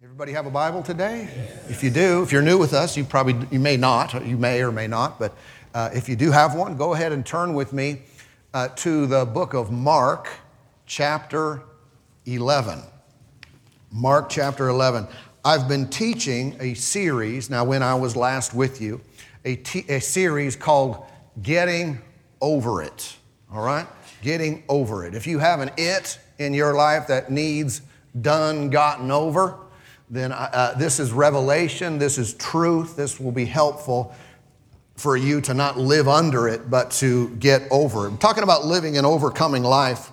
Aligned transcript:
Everybody 0.00 0.30
have 0.30 0.46
a 0.46 0.50
Bible 0.50 0.80
today? 0.80 1.28
If 1.68 1.82
you 1.82 1.90
do, 1.90 2.22
if 2.22 2.30
you're 2.30 2.40
new 2.40 2.56
with 2.56 2.72
us, 2.72 2.96
you 2.96 3.02
probably 3.02 3.48
you 3.50 3.58
may 3.58 3.76
not, 3.76 4.24
you 4.24 4.36
may 4.36 4.62
or 4.62 4.70
may 4.70 4.86
not, 4.86 5.18
but 5.18 5.34
uh, 5.74 5.90
if 5.92 6.08
you 6.08 6.14
do 6.14 6.30
have 6.30 6.54
one, 6.54 6.76
go 6.76 6.94
ahead 6.94 7.10
and 7.10 7.26
turn 7.26 7.52
with 7.52 7.72
me 7.72 8.02
uh, 8.54 8.68
to 8.76 9.06
the 9.06 9.24
book 9.24 9.54
of 9.54 9.72
Mark, 9.72 10.28
chapter 10.86 11.64
11. 12.26 12.80
Mark 13.90 14.28
chapter 14.28 14.68
11. 14.68 15.08
I've 15.44 15.66
been 15.66 15.88
teaching 15.88 16.56
a 16.60 16.74
series 16.74 17.50
now. 17.50 17.64
When 17.64 17.82
I 17.82 17.96
was 17.96 18.14
last 18.14 18.54
with 18.54 18.80
you, 18.80 19.00
a, 19.44 19.60
a 19.88 19.98
series 19.98 20.54
called 20.54 21.04
"Getting 21.42 21.98
Over 22.40 22.82
It." 22.82 23.16
All 23.52 23.62
right, 23.62 23.88
getting 24.22 24.62
over 24.68 25.04
it. 25.04 25.16
If 25.16 25.26
you 25.26 25.40
have 25.40 25.58
an 25.58 25.72
it 25.76 26.20
in 26.38 26.54
your 26.54 26.74
life 26.74 27.08
that 27.08 27.32
needs 27.32 27.82
done, 28.20 28.70
gotten 28.70 29.10
over, 29.10 29.58
then 30.10 30.32
uh, 30.32 30.50
uh, 30.52 30.78
this 30.78 31.00
is 31.00 31.12
revelation, 31.12 31.98
this 31.98 32.18
is 32.18 32.34
truth, 32.34 32.96
this 32.96 33.20
will 33.20 33.32
be 33.32 33.44
helpful 33.44 34.14
for 34.96 35.16
you 35.16 35.40
to 35.42 35.54
not 35.54 35.78
live 35.78 36.08
under 36.08 36.48
it, 36.48 36.68
but 36.70 36.90
to 36.90 37.28
get 37.36 37.62
over 37.70 38.06
it. 38.06 38.10
I'm 38.10 38.18
talking 38.18 38.42
about 38.42 38.64
living 38.64 38.98
an 38.98 39.04
overcoming 39.04 39.62
life. 39.62 40.10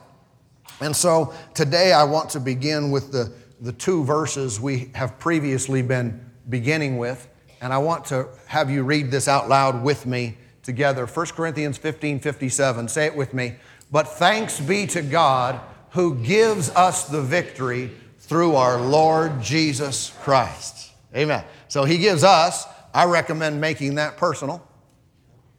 And 0.80 0.96
so 0.96 1.34
today 1.54 1.94
I 1.94 2.04
want 2.04 2.30
to 2.32 2.40
begin 2.40 2.92
with 2.92 3.12
the, 3.12 3.34
the 3.62 3.72
two 3.72 4.04
verses 4.04 4.60
we 4.60 4.92
have 4.94 5.18
previously 5.18 5.82
been 5.82 6.24
beginning 6.50 6.98
with. 6.98 7.28
And 7.62 7.74
I 7.74 7.78
want 7.80 8.06
to 8.06 8.28
have 8.46 8.70
you 8.70 8.84
read 8.84 9.10
this 9.10 9.28
out 9.28 9.50
loud 9.50 9.82
with 9.82 10.06
me 10.06 10.38
together. 10.62 11.08
1 11.08 11.26
Corinthians 11.28 11.78
15 11.78 12.20
57. 12.20 12.88
Say 12.90 13.06
it 13.06 13.16
with 13.16 13.34
me. 13.34 13.56
But 13.92 14.08
thanks 14.08 14.60
be 14.60 14.86
to 14.88 15.02
God 15.02 15.62
who 15.92 16.16
gives 16.16 16.70
us 16.72 17.08
the 17.08 17.22
victory 17.22 17.92
through 18.26 18.56
our 18.56 18.82
Lord 18.82 19.42
Jesus 19.42 20.12
Christ. 20.22 20.92
Amen. 21.16 21.44
So 21.68 21.84
he 21.86 22.00
gives 22.00 22.24
us, 22.24 22.66
I 22.94 23.06
recommend 23.06 23.62
making 23.62 23.96
that 23.96 24.18
personal. 24.18 24.68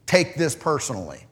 Take 0.07 0.35
this 0.35 0.55
personally. 0.55 1.25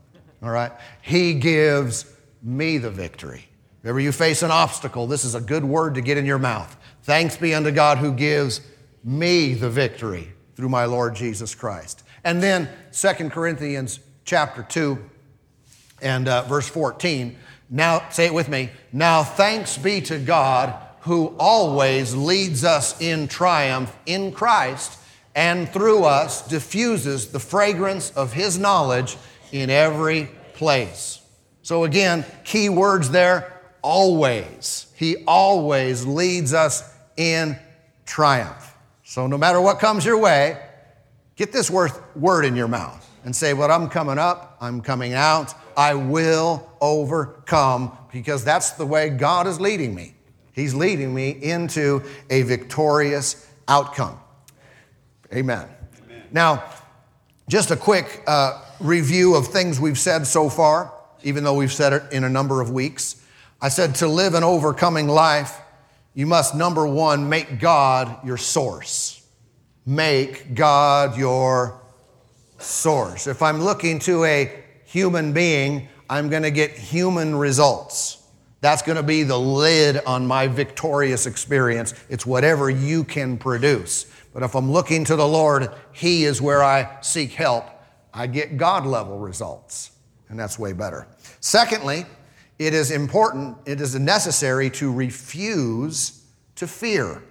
All 0.42 0.50
right? 0.50 0.72
He 1.02 1.34
gives 1.34 2.06
me 2.42 2.78
the 2.78 2.90
victory. 2.90 3.48
Whenever 3.82 4.00
you 4.00 4.12
face 4.12 4.42
an 4.42 4.50
obstacle, 4.50 5.06
this 5.06 5.24
is 5.24 5.34
a 5.34 5.40
good 5.40 5.64
word 5.64 5.96
to 5.96 6.00
get 6.00 6.18
in 6.18 6.24
your 6.24 6.38
mouth. 6.38 6.76
Thanks 7.02 7.36
be 7.36 7.52
unto 7.52 7.70
God 7.70 7.98
who 7.98 8.12
gives 8.12 8.60
me 9.02 9.54
the 9.54 9.68
victory 9.68 10.32
through 10.54 10.68
my 10.68 10.84
Lord 10.84 11.14
Jesus 11.14 11.54
Christ. 11.54 12.04
And 12.22 12.42
then 12.42 12.68
2 12.92 13.28
Corinthians 13.30 13.98
chapter 14.24 14.62
2 14.62 14.98
and 16.00 16.28
uh, 16.28 16.42
verse 16.42 16.68
14. 16.68 17.36
Now, 17.70 18.08
say 18.10 18.26
it 18.26 18.34
with 18.34 18.48
me. 18.48 18.70
Now, 18.92 19.24
thanks 19.24 19.76
be 19.76 20.00
to 20.02 20.18
God 20.18 20.74
who 21.04 21.34
always 21.38 22.14
leads 22.14 22.64
us 22.64 22.98
in 22.98 23.28
triumph 23.28 23.94
in 24.06 24.32
Christ 24.32 24.98
and 25.34 25.68
through 25.68 26.04
us 26.04 26.48
diffuses 26.48 27.28
the 27.28 27.38
fragrance 27.38 28.10
of 28.12 28.32
his 28.32 28.58
knowledge 28.58 29.18
in 29.52 29.68
every 29.68 30.30
place. 30.54 31.20
So, 31.60 31.84
again, 31.84 32.24
key 32.44 32.70
words 32.70 33.10
there 33.10 33.60
always. 33.82 34.86
He 34.96 35.16
always 35.26 36.06
leads 36.06 36.54
us 36.54 36.82
in 37.18 37.58
triumph. 38.06 38.74
So, 39.02 39.26
no 39.26 39.36
matter 39.36 39.60
what 39.60 39.80
comes 39.80 40.06
your 40.06 40.18
way, 40.18 40.58
get 41.36 41.52
this 41.52 41.70
word 41.70 42.44
in 42.46 42.56
your 42.56 42.68
mouth 42.68 43.06
and 43.24 43.36
say, 43.36 43.52
Well, 43.52 43.70
I'm 43.70 43.90
coming 43.90 44.18
up, 44.18 44.56
I'm 44.58 44.80
coming 44.80 45.12
out, 45.12 45.54
I 45.76 45.94
will 45.94 46.66
overcome, 46.80 47.96
because 48.10 48.42
that's 48.42 48.72
the 48.72 48.86
way 48.86 49.10
God 49.10 49.46
is 49.46 49.60
leading 49.60 49.94
me. 49.94 50.13
He's 50.54 50.72
leading 50.72 51.12
me 51.12 51.30
into 51.30 52.02
a 52.30 52.42
victorious 52.42 53.46
outcome. 53.68 54.18
Amen. 55.32 55.68
Amen. 56.04 56.22
Now, 56.30 56.64
just 57.48 57.70
a 57.70 57.76
quick 57.76 58.22
uh, 58.26 58.62
review 58.80 59.34
of 59.34 59.48
things 59.48 59.80
we've 59.80 59.98
said 59.98 60.26
so 60.26 60.48
far, 60.48 60.94
even 61.22 61.44
though 61.44 61.54
we've 61.54 61.72
said 61.72 61.92
it 61.92 62.02
in 62.12 62.24
a 62.24 62.30
number 62.30 62.60
of 62.60 62.70
weeks. 62.70 63.20
I 63.60 63.68
said 63.68 63.96
to 63.96 64.08
live 64.08 64.34
an 64.34 64.44
overcoming 64.44 65.08
life, 65.08 65.60
you 66.14 66.26
must, 66.26 66.54
number 66.54 66.86
one, 66.86 67.28
make 67.28 67.58
God 67.58 68.24
your 68.24 68.36
source. 68.36 69.26
Make 69.84 70.54
God 70.54 71.18
your 71.18 71.82
source. 72.58 73.26
If 73.26 73.42
I'm 73.42 73.60
looking 73.60 73.98
to 74.00 74.24
a 74.24 74.64
human 74.86 75.32
being, 75.32 75.88
I'm 76.08 76.28
going 76.28 76.44
to 76.44 76.50
get 76.50 76.70
human 76.70 77.34
results. 77.34 78.23
That's 78.64 78.80
going 78.80 78.96
to 78.96 79.02
be 79.02 79.24
the 79.24 79.38
lid 79.38 79.98
on 80.06 80.26
my 80.26 80.46
victorious 80.46 81.26
experience. 81.26 81.92
It's 82.08 82.24
whatever 82.24 82.70
you 82.70 83.04
can 83.04 83.36
produce. 83.36 84.06
But 84.32 84.42
if 84.42 84.54
I'm 84.54 84.72
looking 84.72 85.04
to 85.04 85.16
the 85.16 85.28
Lord, 85.28 85.68
He 85.92 86.24
is 86.24 86.40
where 86.40 86.64
I 86.64 86.96
seek 87.02 87.32
help. 87.32 87.66
I 88.14 88.26
get 88.26 88.56
God 88.56 88.86
level 88.86 89.18
results, 89.18 89.90
and 90.30 90.40
that's 90.40 90.58
way 90.58 90.72
better. 90.72 91.06
Secondly, 91.40 92.06
it 92.58 92.72
is 92.72 92.90
important, 92.90 93.58
it 93.66 93.82
is 93.82 93.96
necessary 93.96 94.70
to 94.70 94.90
refuse 94.90 96.24
to 96.54 96.66
fear. 96.66 97.22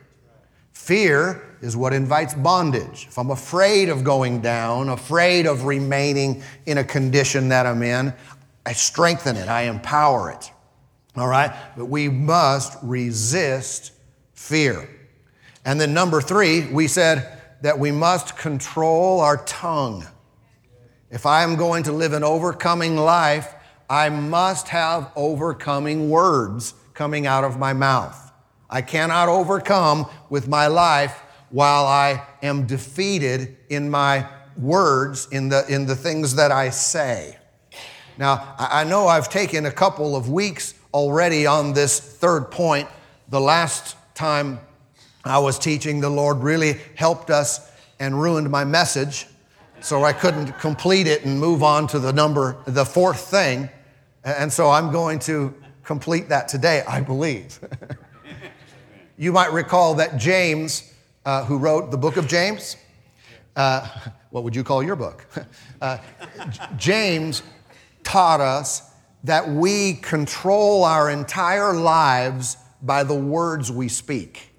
Fear 0.74 1.58
is 1.64 1.76
what 1.76 1.94
invites 1.94 2.36
bondage. 2.36 3.08
If 3.10 3.18
I'm 3.18 3.32
afraid 3.32 3.90
of 3.90 4.04
going 4.04 4.42
down, 4.42 4.90
afraid 4.90 5.48
of 5.48 5.66
remaining 5.66 6.44
in 6.68 6.78
a 6.78 6.84
condition 6.84 7.50
that 7.50 7.66
I'm 7.66 7.82
in, 7.82 8.14
I 8.68 8.74
strengthen 8.74 9.36
it, 9.36 9.48
I 9.48 9.64
empower 9.64 10.30
it. 10.30 10.53
All 11.16 11.28
right? 11.28 11.54
But 11.78 11.86
we 11.86 12.10
must 12.10 12.78
resist 12.82 13.92
fear. 14.34 14.90
And 15.66 15.80
then 15.80 15.94
number 15.94 16.22
three, 16.22 16.68
we 16.68 16.88
said 16.88 17.40
that 17.62 17.80
we 17.80 17.92
must 17.92 18.38
control 18.38 19.22
our 19.22 19.38
tongue. 19.46 20.06
If 21.10 21.26
I 21.26 21.44
am 21.44 21.56
going 21.56 21.84
to 21.84 21.92
live 21.92 22.14
an 22.14 22.24
overcoming 22.24 22.98
life, 22.98 23.54
I 23.90 24.10
must 24.10 24.70
have 24.70 25.12
overcoming 25.16 26.10
words 26.10 26.74
coming 26.94 27.28
out 27.28 27.44
of 27.44 27.60
my 27.60 27.74
mouth. 27.74 28.32
I 28.70 28.82
cannot 28.82 29.30
overcome 29.30 30.08
with 30.30 30.48
my 30.48 30.68
life 30.68 31.22
while 31.52 31.86
I 31.86 32.26
am 32.42 32.66
defeated 32.66 33.56
in 33.70 33.90
my 33.90 34.28
words, 34.58 35.28
in 35.32 35.50
the, 35.50 35.66
in 35.68 35.86
the 35.86 35.96
things 35.96 36.36
that 36.36 36.52
I 36.52 36.72
say. 36.72 37.38
Now, 38.18 38.56
I 38.58 38.84
know 38.84 39.08
I've 39.08 39.30
taken 39.30 39.66
a 39.66 39.72
couple 39.72 40.16
of 40.16 40.30
weeks 40.30 40.74
already 40.94 41.46
on 41.46 41.74
this 41.74 42.00
third 42.00 42.52
point. 42.52 42.88
The 43.30 43.42
last 43.42 43.96
time 44.14 44.60
I 45.26 45.40
was 45.40 45.58
teaching, 45.58 46.02
the 46.02 46.10
Lord 46.10 46.38
really 46.38 46.80
helped 46.96 47.30
us 47.30 47.72
and 48.00 48.20
ruined 48.20 48.50
my 48.50 48.64
message. 48.64 49.28
So 49.82 50.04
I 50.04 50.14
couldn't 50.14 50.60
complete 50.60 51.08
it 51.08 51.26
and 51.26 51.40
move 51.40 51.64
on 51.64 51.88
to 51.88 52.00
the 52.00 52.14
number, 52.14 52.58
the 52.66 52.86
fourth 52.86 53.30
thing. 53.30 53.70
And 54.24 54.52
so 54.52 54.70
I'm 54.70 54.92
going 54.92 55.20
to 55.20 55.54
complete 55.84 56.30
that 56.30 56.48
today, 56.48 56.84
I 56.88 57.02
believe. 57.02 57.60
you 59.18 59.32
might 59.32 59.52
recall 59.52 59.96
that 59.96 60.18
James, 60.18 60.94
uh, 61.26 61.44
who 61.46 61.58
wrote 61.58 61.92
the 61.92 61.98
book 61.98 62.18
of 62.18 62.28
James, 62.28 62.78
uh, 63.56 63.88
what 64.30 64.44
would 64.44 64.56
you 64.56 64.64
call 64.64 64.84
your 64.84 64.96
book? 64.96 65.26
Uh, 65.82 65.98
James 66.78 67.44
taught 68.06 68.40
us 68.40 68.93
that 69.24 69.48
we 69.50 69.94
control 69.94 70.84
our 70.84 71.10
entire 71.10 71.74
lives 71.74 72.58
by 72.82 73.04
the 73.04 73.16
words 73.16 73.72
we 73.72 73.88
speak. 73.88 74.50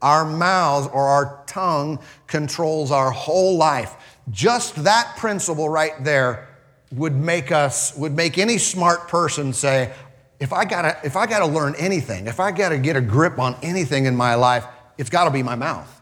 Our 0.00 0.24
mouths 0.24 0.88
or 0.92 1.06
our 1.06 1.44
tongue 1.46 2.00
controls 2.26 2.90
our 2.90 3.10
whole 3.10 3.56
life. 3.56 3.94
Just 4.30 4.84
that 4.84 5.16
principle 5.16 5.68
right 5.68 5.92
there 6.02 6.48
would 6.90 7.14
make 7.14 7.52
us, 7.52 7.96
would 7.96 8.14
make 8.14 8.38
any 8.38 8.58
smart 8.58 9.08
person 9.08 9.52
say, 9.52 9.92
if 10.40 10.52
I 10.52 10.64
gotta, 10.64 10.98
if 11.04 11.16
I 11.16 11.26
gotta 11.26 11.46
learn 11.46 11.74
anything, 11.76 12.26
if 12.26 12.40
I 12.40 12.50
gotta 12.50 12.78
get 12.78 12.96
a 12.96 13.00
grip 13.00 13.38
on 13.38 13.56
anything 13.62 14.06
in 14.06 14.16
my 14.16 14.34
life, 14.34 14.66
it's 14.98 15.10
gotta 15.10 15.30
be 15.30 15.42
my 15.42 15.54
mouth 15.54 16.01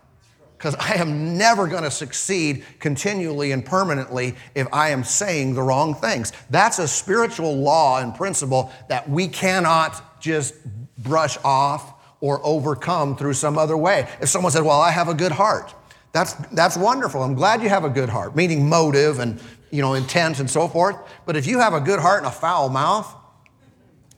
because 0.60 0.74
I 0.74 0.96
am 0.96 1.38
never 1.38 1.66
going 1.66 1.84
to 1.84 1.90
succeed 1.90 2.66
continually 2.80 3.52
and 3.52 3.64
permanently 3.64 4.36
if 4.54 4.66
I 4.74 4.90
am 4.90 5.04
saying 5.04 5.54
the 5.54 5.62
wrong 5.62 5.94
things. 5.94 6.34
That's 6.50 6.78
a 6.78 6.86
spiritual 6.86 7.56
law 7.56 7.98
and 7.98 8.14
principle 8.14 8.70
that 8.90 9.08
we 9.08 9.26
cannot 9.26 10.20
just 10.20 10.54
brush 10.98 11.38
off 11.44 11.94
or 12.20 12.42
overcome 12.44 13.16
through 13.16 13.32
some 13.32 13.56
other 13.56 13.74
way. 13.74 14.06
If 14.20 14.28
someone 14.28 14.52
said, 14.52 14.62
Well, 14.62 14.82
I 14.82 14.90
have 14.90 15.08
a 15.08 15.14
good 15.14 15.32
heart, 15.32 15.74
that's, 16.12 16.34
that's 16.52 16.76
wonderful. 16.76 17.22
I'm 17.22 17.34
glad 17.34 17.62
you 17.62 17.70
have 17.70 17.84
a 17.84 17.88
good 17.88 18.10
heart, 18.10 18.36
meaning 18.36 18.68
motive 18.68 19.18
and 19.18 19.40
you 19.70 19.80
know, 19.80 19.94
intent 19.94 20.40
and 20.40 20.50
so 20.50 20.68
forth. 20.68 20.96
But 21.24 21.36
if 21.36 21.46
you 21.46 21.60
have 21.60 21.72
a 21.72 21.80
good 21.80 22.00
heart 22.00 22.18
and 22.18 22.26
a 22.26 22.30
foul 22.30 22.68
mouth, 22.68 23.10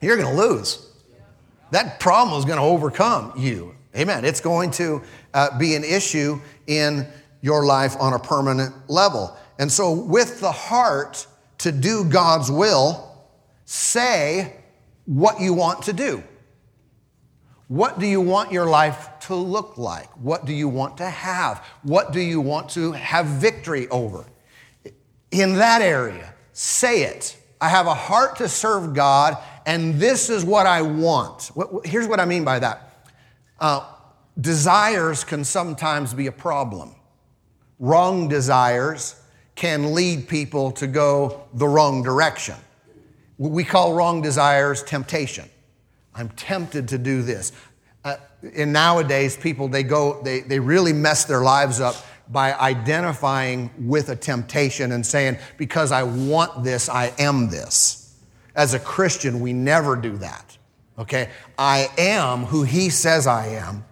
you're 0.01 0.17
going 0.17 0.35
to 0.35 0.43
lose. 0.43 0.91
That 1.71 2.01
problem 2.01 2.37
is 2.37 2.45
going 2.45 2.59
to 2.59 2.65
overcome 2.65 3.33
you. 3.37 3.77
Amen. 3.95 4.25
It's 4.25 4.41
going 4.41 4.71
to 4.73 5.03
uh, 5.35 5.59
be 5.59 5.75
an 5.75 5.85
issue 5.85 6.41
in 6.67 7.07
your 7.41 7.65
life 7.65 7.97
on 7.99 8.13
a 8.13 8.19
permanent 8.19 8.75
level. 8.89 9.37
And 9.59 9.71
so, 9.71 9.93
with 9.93 10.41
the 10.41 10.53
heart 10.53 11.27
to 11.59 11.73
do 11.73 12.05
God's 12.05 12.51
will, 12.51 13.13
say 13.65 14.57
what 15.07 15.41
you 15.41 15.55
want 15.55 15.83
to 15.85 15.93
do. 15.93 16.23
What 17.69 17.99
do 17.99 18.07
you 18.07 18.21
want 18.21 18.53
your 18.53 18.67
life 18.67 19.09
to 19.21 19.35
look 19.35 19.79
like? 19.79 20.09
What 20.19 20.45
do 20.45 20.53
you 20.53 20.69
want 20.69 20.99
to 20.99 21.09
have? 21.09 21.65
What 21.83 22.13
do 22.13 22.21
you 22.21 22.41
want 22.41 22.69
to 22.71 22.93
have 22.93 23.27
victory 23.27 23.89
over? 23.89 24.27
In 25.31 25.55
that 25.55 25.81
area, 25.81 26.35
say 26.53 27.05
it. 27.05 27.37
I 27.61 27.69
have 27.69 27.87
a 27.87 27.95
heart 27.95 28.37
to 28.37 28.49
serve 28.49 28.93
God, 28.93 29.39
and 29.65 29.95
this 29.95 30.29
is 30.29 30.45
what 30.45 30.67
I 30.67 30.83
want. 30.83 31.51
Here's 31.85 32.07
what 32.07 32.21
I 32.21 32.25
mean 32.25 32.45
by 32.45 32.59
that 32.59 33.07
uh, 33.59 33.87
desires 34.41 35.25
can 35.25 35.45
sometimes 35.45 36.15
be 36.15 36.27
a 36.27 36.33
problem. 36.33 36.95
Wrong 37.79 38.29
desires 38.29 39.21
can 39.55 39.95
lead 39.95 40.29
people 40.29 40.71
to 40.73 40.87
go 40.87 41.45
the 41.55 41.69
wrong 41.69 42.03
direction. 42.03 42.57
We 43.39 43.65
call 43.65 43.95
wrong 43.95 44.23
desires 44.23 44.83
temptation. 44.83 45.49
I'm 46.15 46.29
tempted 46.31 46.89
to 46.89 46.99
do 46.99 47.23
this. 47.23 47.53
Uh, 48.05 48.17
and 48.57 48.73
nowadays, 48.73 49.37
people, 49.37 49.69
they 49.69 49.83
go, 49.83 50.21
they, 50.23 50.41
they 50.41 50.59
really 50.59 50.93
mess 50.93 51.25
their 51.25 51.43
lives 51.43 51.81
up 51.81 51.97
by 52.29 52.55
identifying 52.55 53.71
with 53.79 54.09
a 54.09 54.17
temptation 54.17 54.93
and 54.93 55.05
saying, 55.05 55.39
because 55.59 55.93
I 55.93 56.03
want 56.03 56.65
this, 56.65 56.89
I 56.89 57.13
am 57.19 57.49
this. 57.51 58.17
As 58.55 58.75
a 58.75 58.79
Christian, 58.79 59.41
we 59.41 59.53
never 59.53 59.97
do 59.97 60.17
that. 60.19 60.57
Okay? 60.99 61.31
I 61.59 61.89
am 61.99 62.45
who 62.45 62.63
He 62.63 62.91
says 62.91 63.27
I 63.27 63.49
am. 63.49 63.85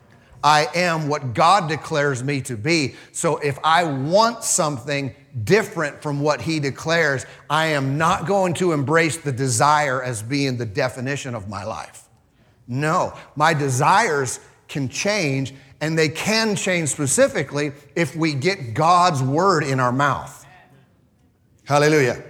I 0.43 0.69
am 0.75 1.09
what 1.09 1.35
God 1.35 1.69
declares 1.69 2.25
me 2.25 2.41
to 2.43 2.57
be. 2.57 2.95
So 3.13 3.37
if 3.39 3.59
I 3.63 3.85
want 3.85 4.43
something 4.45 5.15
different 5.45 6.03
from 6.03 6.21
what 6.21 6.41
He 6.41 6.61
declares, 6.61 7.27
I 7.49 7.67
am 7.67 7.99
not 7.99 8.27
going 8.27 8.55
to 8.55 8.73
embrace 8.73 9.19
the 9.19 9.33
desire 9.33 10.03
as 10.03 10.23
being 10.23 10.57
the 10.57 10.67
definition 10.67 11.35
of 11.35 11.49
my 11.49 11.65
life. 11.65 12.09
No, 12.67 13.17
my 13.37 13.53
desires 13.53 14.41
can 14.69 14.89
change, 14.89 15.53
and 15.81 15.99
they 15.99 16.09
can 16.09 16.55
change 16.55 16.89
specifically 16.89 17.73
if 17.97 18.15
we 18.15 18.33
get 18.35 18.75
God's 18.75 19.23
word 19.23 19.65
in 19.65 19.81
our 19.81 19.93
mouth. 19.93 20.47
Hallelujah. 21.65 22.23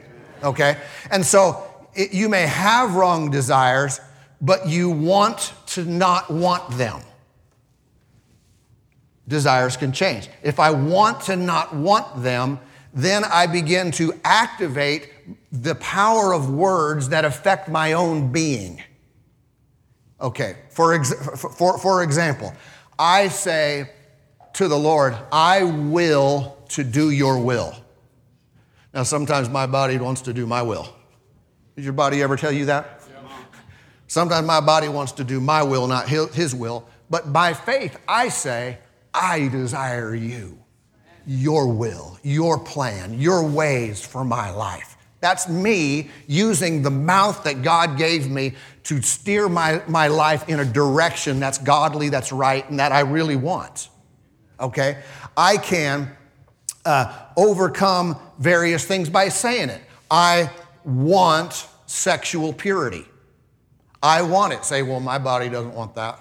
Okay? 0.42 0.76
And 1.10 1.24
so 1.24 1.70
it, 1.94 2.12
you 2.12 2.28
may 2.28 2.46
have 2.46 2.94
wrong 2.94 3.30
desires, 3.30 4.00
but 4.40 4.68
you 4.68 4.90
want 4.90 5.52
to 5.66 5.84
not 5.84 6.30
want 6.30 6.76
them. 6.76 7.00
Desires 9.30 9.76
can 9.76 9.92
change. 9.92 10.28
If 10.42 10.58
I 10.58 10.72
want 10.72 11.20
to 11.22 11.36
not 11.36 11.72
want 11.72 12.22
them, 12.22 12.58
then 12.92 13.22
I 13.24 13.46
begin 13.46 13.92
to 13.92 14.12
activate 14.24 15.08
the 15.52 15.76
power 15.76 16.34
of 16.34 16.50
words 16.50 17.10
that 17.10 17.24
affect 17.24 17.68
my 17.68 17.92
own 17.92 18.32
being. 18.32 18.82
Okay, 20.20 20.56
for, 20.70 20.94
ex- 20.94 21.14
for, 21.56 21.78
for 21.78 22.02
example, 22.02 22.52
I 22.98 23.28
say 23.28 23.90
to 24.54 24.66
the 24.66 24.76
Lord, 24.76 25.16
I 25.30 25.62
will 25.62 26.58
to 26.70 26.82
do 26.82 27.10
your 27.10 27.38
will. 27.38 27.72
Now, 28.92 29.04
sometimes 29.04 29.48
my 29.48 29.66
body 29.68 29.96
wants 29.98 30.22
to 30.22 30.32
do 30.32 30.44
my 30.44 30.62
will. 30.62 30.92
Did 31.76 31.84
your 31.84 31.92
body 31.92 32.20
ever 32.20 32.36
tell 32.36 32.50
you 32.50 32.64
that? 32.64 33.00
Sometimes 34.08 34.44
my 34.44 34.60
body 34.60 34.88
wants 34.88 35.12
to 35.12 35.24
do 35.24 35.40
my 35.40 35.62
will, 35.62 35.86
not 35.86 36.08
his 36.08 36.52
will. 36.52 36.88
But 37.08 37.32
by 37.32 37.54
faith, 37.54 37.96
I 38.08 38.28
say, 38.28 38.78
I 39.12 39.48
desire 39.48 40.14
you, 40.14 40.58
your 41.26 41.72
will, 41.72 42.18
your 42.22 42.58
plan, 42.58 43.18
your 43.18 43.46
ways 43.46 44.04
for 44.04 44.24
my 44.24 44.50
life. 44.50 44.96
That's 45.20 45.48
me 45.48 46.10
using 46.26 46.82
the 46.82 46.90
mouth 46.90 47.44
that 47.44 47.62
God 47.62 47.98
gave 47.98 48.30
me 48.30 48.54
to 48.84 49.02
steer 49.02 49.48
my, 49.48 49.82
my 49.86 50.08
life 50.08 50.48
in 50.48 50.60
a 50.60 50.64
direction 50.64 51.40
that's 51.40 51.58
godly, 51.58 52.08
that's 52.08 52.32
right, 52.32 52.68
and 52.70 52.80
that 52.80 52.92
I 52.92 53.00
really 53.00 53.36
want. 53.36 53.88
Okay? 54.58 55.02
I 55.36 55.58
can 55.58 56.10
uh, 56.84 57.26
overcome 57.36 58.16
various 58.38 58.84
things 58.86 59.10
by 59.10 59.28
saying 59.28 59.68
it. 59.68 59.82
I 60.10 60.50
want 60.84 61.68
sexual 61.86 62.52
purity. 62.52 63.04
I 64.02 64.22
want 64.22 64.54
it. 64.54 64.64
Say, 64.64 64.82
well, 64.82 65.00
my 65.00 65.18
body 65.18 65.50
doesn't 65.50 65.74
want 65.74 65.94
that. 65.96 66.18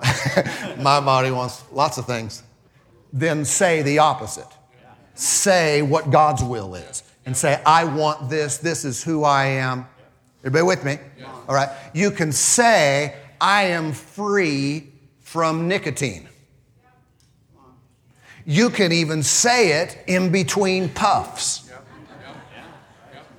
my 0.78 1.00
body 1.00 1.30
wants 1.30 1.64
lots 1.72 1.98
of 1.98 2.06
things. 2.06 2.42
Then 3.12 3.44
say 3.44 3.82
the 3.82 3.98
opposite. 3.98 4.46
Say 5.14 5.82
what 5.82 6.10
God's 6.10 6.42
will 6.42 6.74
is 6.74 7.02
and 7.26 7.36
say, 7.36 7.60
I 7.66 7.84
want 7.84 8.30
this, 8.30 8.58
this 8.58 8.84
is 8.84 9.02
who 9.04 9.24
I 9.24 9.44
am. 9.46 9.86
Everybody 10.40 10.64
with 10.64 10.84
me? 10.84 10.98
All 11.48 11.54
right. 11.54 11.68
You 11.92 12.10
can 12.10 12.32
say, 12.32 13.16
I 13.40 13.64
am 13.64 13.92
free 13.92 14.92
from 15.20 15.68
nicotine. 15.68 16.28
You 18.46 18.70
can 18.70 18.90
even 18.90 19.22
say 19.22 19.82
it 19.82 19.98
in 20.06 20.32
between 20.32 20.88
puffs. 20.88 21.70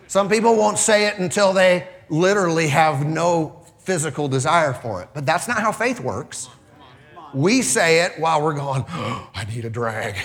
Some 0.07 0.30
people 0.30 0.56
won't 0.56 0.78
say 0.78 1.07
it 1.07 1.19
until 1.19 1.54
they 1.54 1.88
literally 2.10 2.68
have 2.68 3.06
no 3.06 3.61
physical 3.92 4.30
desire 4.30 4.72
for 4.72 5.02
it. 5.02 5.10
But 5.14 5.26
that's 5.26 5.50
not 5.50 5.60
how 5.60 5.74
faith 5.74 6.00
works. 6.00 6.48
We 7.34 7.62
say 7.62 8.06
it 8.06 8.14
while 8.18 8.42
we're 8.42 8.54
going, 8.54 8.86
oh, 8.88 9.30
I 9.36 9.44
need 9.44 9.66
a 9.66 9.70
drag, 9.70 10.16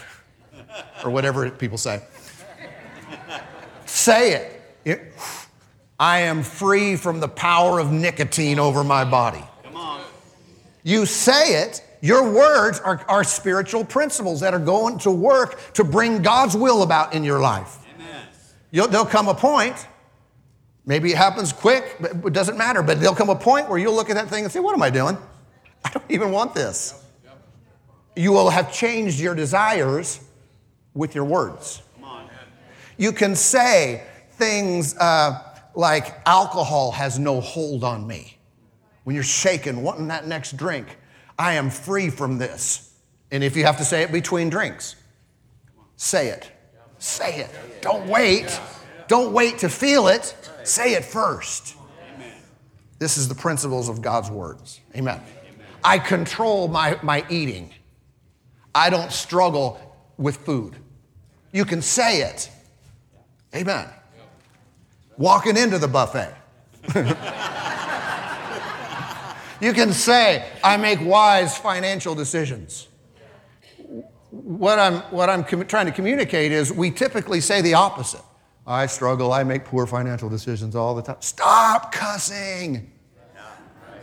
or 1.05 1.11
whatever 1.11 1.51
people 1.51 1.77
say. 1.77 2.01
Say 3.85 4.35
it. 4.35 4.63
it. 4.85 5.13
I 5.99 6.21
am 6.21 6.45
free 6.45 6.95
from 6.95 7.19
the 7.19 7.27
power 7.27 7.81
of 7.81 7.91
nicotine 7.91 8.61
over 8.61 8.85
my 8.85 9.05
body. 9.05 9.43
You 10.85 11.05
say 11.05 11.65
it, 11.65 11.83
your 12.01 12.31
words 12.31 12.79
are, 12.79 13.05
are 13.09 13.25
spiritual 13.25 13.85
principles 13.85 14.39
that 14.41 14.55
are 14.55 14.61
going 14.61 14.99
to 15.01 15.11
work 15.11 15.73
to 15.73 15.83
bring 15.83 16.23
God's 16.23 16.57
will 16.57 16.85
about 16.85 17.15
in 17.15 17.25
your 17.25 17.41
life. 17.41 17.79
Amen. 17.97 18.91
there'll 18.91 19.05
come 19.05 19.27
a 19.27 19.35
point, 19.35 19.89
maybe 20.87 21.11
it 21.11 21.17
happens 21.17 21.53
quick, 21.53 21.97
but 22.01 22.13
it 22.25 22.33
doesn't 22.33 22.57
matter, 22.57 22.83
but 22.83 23.01
there'll 23.01 23.15
come 23.15 23.29
a 23.29 23.37
point 23.37 23.69
where 23.69 23.79
you'll 23.79 23.95
look 23.95 24.09
at 24.09 24.15
that 24.15 24.29
thing 24.29 24.45
and 24.45 24.53
say, 24.53 24.61
What 24.61 24.75
am 24.75 24.83
I 24.83 24.91
doing? 24.91 25.19
I 25.85 25.91
don't 25.91 26.05
even 26.09 26.31
want 26.31 26.55
this. 26.55 27.03
You 28.17 28.33
will 28.33 28.49
have 28.49 28.73
changed 28.73 29.21
your 29.21 29.35
desires 29.35 30.21
with 30.95 31.15
your 31.15 31.25
words. 31.25 31.83
You 32.97 33.13
can 33.13 33.37
say 33.37 34.03
things 34.33 34.97
uh, 34.97 35.43
like, 35.75 36.15
alcohol 36.27 36.93
has 36.93 37.19
no 37.19 37.41
hold 37.41 37.85
on 37.85 38.07
me. 38.07 38.39
When 39.05 39.15
you're 39.15 39.23
shaken, 39.23 39.83
wanting 39.83 40.09
that 40.09 40.27
next 40.27 40.57
drink, 40.57 40.99
I 41.39 41.55
am 41.55 41.69
free 41.69 42.09
from 42.09 42.39
this. 42.39 42.95
And 43.31 43.45
if 43.45 43.57
you 43.57 43.65
have 43.65 43.77
to 43.79 43.85
say 43.85 44.03
it 44.03 44.11
between 44.11 44.49
drinks, 44.49 44.97
say 45.97 46.29
it. 46.29 46.51
Say 46.99 47.41
it. 47.41 47.51
Don't 47.83 48.09
wait. 48.09 48.59
Don't 49.09 49.33
wait 49.33 49.59
to 49.59 49.69
feel 49.69 50.09
it. 50.09 50.35
Say 50.67 50.95
it 50.95 51.05
first. 51.05 51.77
This 52.99 53.17
is 53.19 53.29
the 53.29 53.35
principles 53.35 53.89
of 53.89 54.03
God's 54.03 54.31
words. 54.31 54.81
Amen. 54.97 55.21
I 55.85 55.99
control 55.99 56.67
my, 56.67 56.99
my 57.03 57.25
eating. 57.31 57.73
I 58.75 58.91
don't 58.91 59.13
struggle 59.13 59.81
with 60.17 60.39
food. 60.39 60.77
You 61.53 61.65
can 61.65 61.83
say 61.83 62.23
it. 62.23 62.51
Amen. 63.55 63.89
Walking 65.17 65.57
into 65.57 65.79
the 65.79 65.89
buffet. 65.89 66.35
you 69.61 69.73
can 69.73 69.93
say, 69.93 70.49
I 70.65 70.77
make 70.77 71.01
wise 71.01 71.57
financial 71.57 72.15
decisions. 72.15 72.89
What 74.31 74.79
I'm, 74.79 74.97
what 75.13 75.31
I'm 75.31 75.45
com- 75.45 75.67
trying 75.67 75.87
to 75.87 75.93
communicate 75.93 76.51
is 76.53 76.73
we 76.73 76.91
typically 76.91 77.41
say 77.41 77.63
the 77.63 77.75
opposite. 77.75 78.23
I 78.67 78.87
struggle, 78.87 79.33
I 79.33 79.45
make 79.45 79.65
poor 79.65 79.87
financial 79.87 80.29
decisions 80.29 80.75
all 80.75 80.95
the 80.95 81.03
time. 81.03 81.17
Stop 81.21 81.93
cussing. 81.93 82.93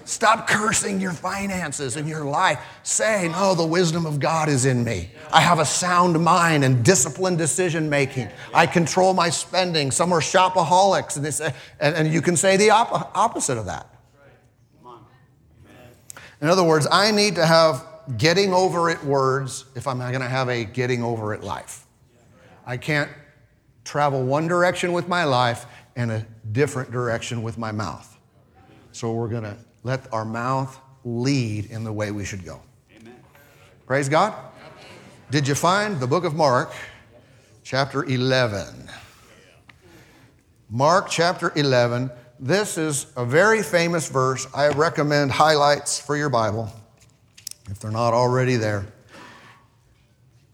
Stop 0.06 0.48
cursing 0.48 1.00
your 1.00 1.14
finances 1.14 1.96
and 1.96 2.08
your 2.08 2.26
life. 2.26 2.60
Say, 2.84 3.30
no, 3.30 3.36
oh, 3.38 3.56
the 3.56 3.66
wisdom 3.66 4.06
of 4.06 4.20
God 4.20 4.50
is 4.50 4.66
in 4.66 4.84
me. 4.84 5.10
I 5.32 5.40
have 5.40 5.60
a 5.60 5.66
sound 5.66 6.22
mind 6.22 6.66
and 6.66 6.84
disciplined 6.84 7.38
decision 7.38 7.90
making. 7.90 8.28
I 8.54 8.68
control 8.68 9.14
my 9.14 9.30
spending. 9.30 9.92
Some 9.92 10.12
are 10.12 10.20
shopaholics, 10.20 11.16
and, 11.16 11.26
they 11.26 11.32
say, 11.32 11.54
and, 11.80 11.96
and 11.96 12.14
you 12.14 12.22
can 12.22 12.36
say 12.36 12.58
the 12.58 12.70
op- 12.72 13.16
opposite 13.16 13.58
of 13.58 13.66
that. 13.68 13.90
In 16.42 16.50
other 16.50 16.64
words, 16.64 16.86
I 16.92 17.12
need 17.12 17.36
to 17.36 17.46
have 17.46 17.86
getting 18.18 18.54
over 18.54 18.90
it 18.90 19.02
words 19.06 19.64
if 19.76 19.88
I'm 19.88 19.98
not 19.98 20.10
going 20.10 20.22
to 20.22 20.28
have 20.28 20.50
a 20.50 20.66
getting 20.66 21.02
over 21.02 21.34
it 21.34 21.42
life. 21.42 21.86
I 22.66 22.76
can't 22.76 23.10
travel 23.84 24.24
one 24.24 24.48
direction 24.48 24.94
with 24.94 25.08
my 25.08 25.24
life 25.24 25.66
and 25.96 26.12
a 26.12 26.26
different 26.52 26.92
direction 26.92 27.44
with 27.44 27.58
my 27.58 27.72
mouth. 27.72 28.18
So 28.92 29.12
we're 29.12 29.28
going 29.28 29.44
to 29.44 29.58
let 29.84 30.12
our 30.14 30.26
mouth 30.26 30.80
lead 31.04 31.70
in 31.72 31.84
the 31.84 31.92
way 31.92 32.12
we 32.12 32.26
should 32.26 32.46
go. 32.46 32.62
Amen. 32.96 33.16
Praise 33.86 34.08
God. 34.08 34.34
Did 35.32 35.48
you 35.48 35.56
find 35.56 36.00
the 36.00 36.08
book 36.08 36.24
of 36.24 36.36
Mark, 36.36 36.72
chapter 37.64 38.04
11? 38.04 38.90
Mark 40.70 41.10
chapter 41.10 41.52
11, 41.56 42.10
This 42.40 42.78
is 42.78 43.08
a 43.16 43.26
very 43.26 43.64
famous 43.64 44.10
verse. 44.10 44.48
I 44.56 44.70
recommend 44.70 45.32
highlights 45.32 46.00
for 46.00 46.18
your 46.18 46.30
Bible 46.30 46.72
if 47.70 47.80
they're 47.80 47.92
not 47.92 48.14
already 48.14 48.56
there. 48.56 48.86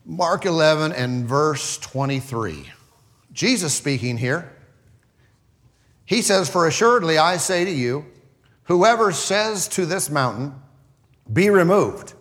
Mark 0.05 0.45
11 0.45 0.91
and 0.91 1.25
verse 1.25 1.77
23. 1.77 2.71
Jesus 3.31 3.73
speaking 3.73 4.17
here. 4.17 4.51
He 6.05 6.21
says, 6.21 6.49
For 6.49 6.67
assuredly 6.67 7.17
I 7.17 7.37
say 7.37 7.65
to 7.65 7.71
you, 7.71 8.05
whoever 8.63 9.11
says 9.11 9.67
to 9.69 9.85
this 9.85 10.09
mountain, 10.09 10.55
Be 11.31 11.49
removed 11.49 12.13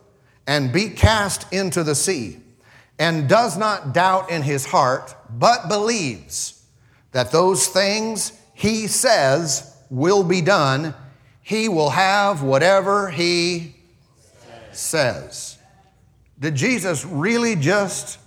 and 0.46 0.72
be 0.72 0.90
cast 0.90 1.50
into 1.52 1.84
the 1.84 1.94
sea, 1.94 2.38
and 2.98 3.28
does 3.28 3.56
not 3.56 3.92
doubt 3.92 4.30
in 4.30 4.42
his 4.42 4.66
heart, 4.66 5.14
but 5.30 5.68
believes 5.68 6.64
that 7.12 7.30
those 7.30 7.66
things 7.66 8.32
he 8.54 8.86
says 8.86 9.76
will 9.90 10.24
be 10.24 10.40
done, 10.40 10.94
he 11.42 11.68
will 11.68 11.90
have 11.90 12.42
whatever 12.42 13.10
he 13.10 13.76
says. 14.72 15.58
Did 16.38 16.54
Jesus 16.54 17.04
really 17.04 17.56
just 17.56 18.18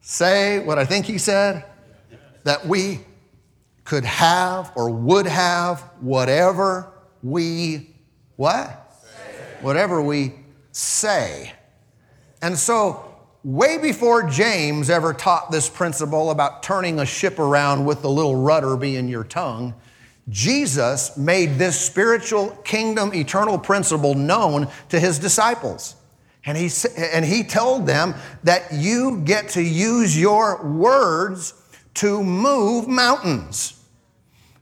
say 0.00 0.64
what 0.64 0.78
I 0.78 0.84
think 0.84 1.06
he 1.06 1.18
said? 1.18 1.64
That 2.44 2.66
we 2.66 3.00
could 3.84 4.04
have 4.04 4.72
or 4.74 4.90
would 4.90 5.26
have 5.26 5.80
whatever 6.00 6.92
we 7.22 7.94
what? 8.36 8.92
Say. 9.02 9.56
Whatever 9.60 10.02
we 10.02 10.34
say. 10.72 11.52
And 12.40 12.58
so 12.58 13.12
way 13.44 13.78
before 13.78 14.28
James 14.28 14.90
ever 14.90 15.12
taught 15.12 15.50
this 15.50 15.68
principle 15.68 16.30
about 16.30 16.62
turning 16.62 17.00
a 17.00 17.06
ship 17.06 17.38
around 17.38 17.84
with 17.84 18.02
the 18.02 18.10
little 18.10 18.36
rudder 18.36 18.76
being 18.76 19.08
your 19.08 19.24
tongue, 19.24 19.74
Jesus 20.28 21.16
made 21.16 21.58
this 21.58 21.78
spiritual 21.78 22.50
kingdom 22.64 23.12
eternal 23.14 23.58
principle 23.58 24.14
known 24.14 24.68
to 24.88 24.98
his 24.98 25.18
disciples. 25.18 25.96
And 26.44 26.56
he, 26.56 26.70
and 26.96 27.24
he 27.24 27.44
told 27.44 27.86
them 27.86 28.14
that 28.42 28.72
you 28.72 29.20
get 29.24 29.50
to 29.50 29.62
use 29.62 30.18
your 30.18 30.64
words 30.64 31.54
to 31.94 32.22
move 32.22 32.88
mountains. 32.88 33.78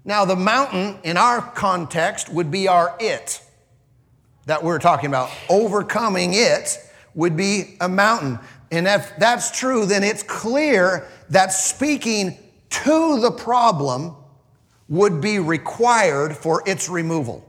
Now, 0.05 0.25
the 0.25 0.37
mountain 0.37 0.99
in 1.05 1.17
our 1.17 1.41
context 1.41 2.29
would 2.33 2.51
be 2.51 2.69
our 2.69 2.97
it 2.99 3.43
that 4.47 4.65
we're 4.65 4.79
talking 4.79 5.07
about. 5.07 5.31
Overcoming 5.49 6.33
it 6.35 6.79
would 7.15 7.37
be 7.37 7.77
a 7.81 7.89
mountain. 7.89 8.39
And 8.71 8.87
if 8.87 9.13
that's 9.19 9.51
true, 9.57 9.87
then 9.87 10.03
it's 10.03 10.23
clear 10.23 11.07
that 11.29 11.53
speaking 11.53 12.39
to 12.71 13.21
the 13.21 13.31
problem 13.31 14.17
would 14.89 15.21
be 15.21 15.39
required 15.39 16.37
for 16.37 16.63
its 16.67 16.89
removal. 16.89 17.47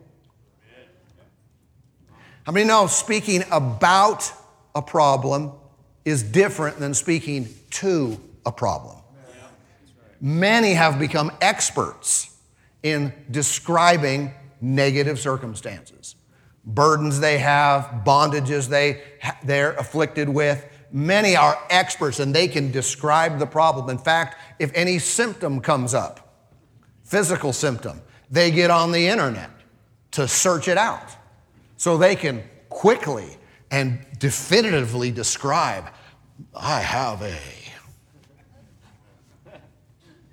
How 2.43 2.51
many 2.51 2.67
know 2.67 2.88
speaking 2.88 3.43
about 3.51 4.31
a 4.73 4.81
problem 4.81 5.51
is 6.05 6.23
different 6.23 6.77
than 6.79 6.93
speaking 6.93 7.50
to 7.71 8.19
a 8.45 8.51
problem? 8.51 9.00
Many 10.22 10.74
have 10.74 11.00
become 11.00 11.32
experts 11.42 12.38
in 12.84 13.12
describing 13.32 14.32
negative 14.62 15.20
circumstances, 15.20 16.16
burdens 16.63 17.20
they 17.20 17.40
have, 17.40 18.04
bondages 18.06 18.70
they, 18.70 19.01
they're 19.44 19.74
afflicted 19.74 20.30
with. 20.30 20.63
Many 20.92 21.36
are 21.36 21.58
experts 21.72 22.20
and 22.20 22.36
they 22.36 22.48
can 22.48 22.72
describe 22.72 23.40
the 23.40 23.48
problem. 23.48 23.90
In 23.90 23.98
fact, 23.98 24.40
if 24.60 24.72
any 24.75 25.00
symptom 25.00 25.60
comes 25.60 25.96
up, 25.96 26.51
physical 27.04 27.51
symptom, 27.51 28.01
they 28.30 28.51
get 28.51 28.70
on 28.70 28.92
the 28.92 29.08
internet 29.08 29.50
to 30.12 30.28
search 30.28 30.68
it 30.68 30.78
out 30.78 31.16
so 31.78 31.98
they 31.98 32.16
can 32.16 32.44
quickly 32.70 33.38
and 33.72 34.06
definitively 34.20 35.10
describe 35.10 35.86
I 36.54 36.80
have 36.80 37.22
a. 37.22 37.61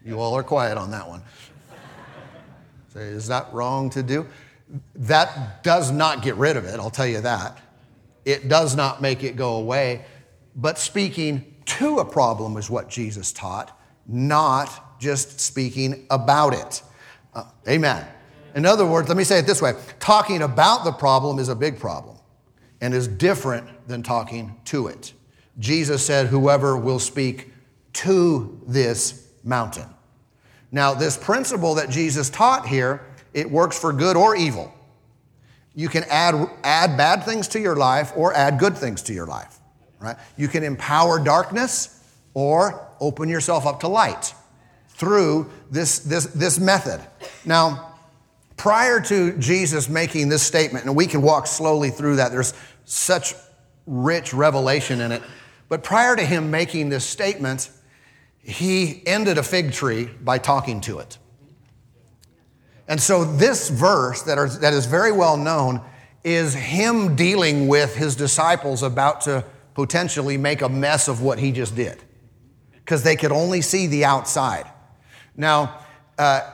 You 0.09 0.21
all 0.21 0.35
are 0.35 0.43
quiet 0.43 0.79
on 0.79 0.91
that 0.93 1.07
one. 1.07 1.21
Say, 2.95 3.03
is 3.09 3.27
that 3.29 3.53
wrong 3.53 3.91
to 3.91 4.03
do? 4.03 4.27
That 4.95 5.63
does 5.63 5.91
not 5.91 6.23
get 6.23 6.35
rid 6.37 6.57
of 6.57 6.65
it, 6.65 6.81
I'll 6.81 6.89
tell 6.89 7.07
you 7.07 7.21
that. 7.21 7.59
It 8.25 8.49
does 8.49 8.75
not 8.75 9.03
make 9.03 9.23
it 9.23 9.37
go 9.37 9.57
away. 9.57 10.07
But 10.57 10.79
speaking 10.79 11.55
to 11.67 11.99
a 11.99 12.07
problem 12.07 12.57
is 12.57 12.71
what 12.71 12.89
Jesus 12.89 13.35
taught, 13.35 13.79
not 14.07 14.99
just 14.99 15.41
speaking 15.41 16.07
about 16.11 16.55
it. 16.55 16.83
Uh, 17.35 17.45
amen. 17.69 18.07
In 18.55 18.65
other 18.65 18.87
words, 18.87 19.09
let 19.09 19.19
me 19.19 19.25
say 19.25 19.41
it 19.41 19.47
this 19.47 19.61
way 19.61 19.75
talking 20.01 20.41
about 20.41 20.85
the 20.85 20.93
problem 20.93 21.39
is 21.39 21.51
a 21.51 21.55
big 21.55 21.79
problem 21.79 22.17
and 22.81 22.95
is 22.95 23.09
different 23.09 23.69
than 23.87 24.03
talking 24.03 24.59
to 24.65 24.87
it. 24.87 25.13
Jesus 25.59 26.05
said, 26.05 26.29
Whoever 26.29 26.79
will 26.79 26.99
speak 26.99 27.53
to 27.93 28.59
this 28.67 29.29
mountain. 29.45 29.85
Now, 30.71 30.95
this 30.95 31.17
principle 31.17 31.75
that 31.77 31.91
Jesus 31.91 32.29
taught 32.31 32.67
here, 32.67 33.07
it 33.33 33.51
works 33.51 33.79
for 33.79 33.93
good 33.93 34.17
or 34.17 34.37
evil. 34.37 34.73
You 35.75 35.89
can 35.89 36.05
add, 36.11 36.35
add 36.65 36.97
bad 36.97 37.25
things 37.25 37.49
to 37.49 37.61
your 37.61 37.77
life 37.77 38.13
or 38.17 38.35
add 38.35 38.59
good 38.59 38.77
things 38.77 39.03
to 39.05 39.13
your 39.13 39.27
life, 39.27 39.59
right? 40.01 40.17
You 40.37 40.49
can 40.49 40.65
empower 40.65 41.23
darkness 41.23 42.03
or 42.35 42.89
open 43.01 43.29
yourself 43.29 43.67
up 43.67 43.81
to 43.81 43.89
light 43.89 44.35
through 44.89 45.51
this, 45.71 46.01
this, 46.01 46.27
this 46.27 46.59
method. 46.59 47.01
Now, 47.45 47.95
prior 48.57 49.01
to 49.03 49.39
Jesus 49.39 49.89
making 49.89 50.29
this 50.29 50.43
statement, 50.43 50.85
and 50.85 50.97
we 50.97 51.07
can 51.07 51.23
walk 51.23 51.47
slowly 51.47 51.91
through 51.91 52.17
that, 52.17 52.33
there's 52.33 52.53
such 52.85 53.35
rich 53.87 54.35
revelation 54.35 55.01
in 55.01 55.13
it. 55.13 55.23
But 55.69 55.85
prior 55.85 56.17
to 56.17 56.25
him 56.25 56.51
making 56.51 56.89
this 56.89 57.05
statement, 57.05 57.71
he 58.49 59.03
ended 59.07 59.37
a 59.37 59.43
fig 59.43 59.73
tree 59.73 60.09
by 60.23 60.39
talking 60.39 60.81
to 60.81 61.01
it. 61.01 61.19
And 62.89 62.99
so, 62.99 63.23
this 63.25 63.69
verse 63.69 64.23
that, 64.23 64.39
are, 64.39 64.49
that 64.49 64.73
is 64.73 64.87
very 64.87 65.13
well 65.13 65.37
known 65.37 65.83
is 66.25 66.55
him 66.55 67.15
dealing 67.15 67.69
with 67.69 67.95
his 67.95 68.17
disciples 68.17 68.83
about 68.83 69.21
to 69.23 69.45
potentially 69.75 70.39
make 70.39 70.63
a 70.63 70.69
mess 70.69 71.09
of 71.09 71.21
what 71.21 71.39
he 71.39 71.53
just 71.53 71.77
did 71.77 72.03
because 72.73 73.03
they 73.03 73.17
could 73.17 73.33
only 73.33 73.61
see 73.61 73.87
the 73.87 74.07
outside. 74.07 74.65
Now, 75.37 75.81
uh, 76.17 76.51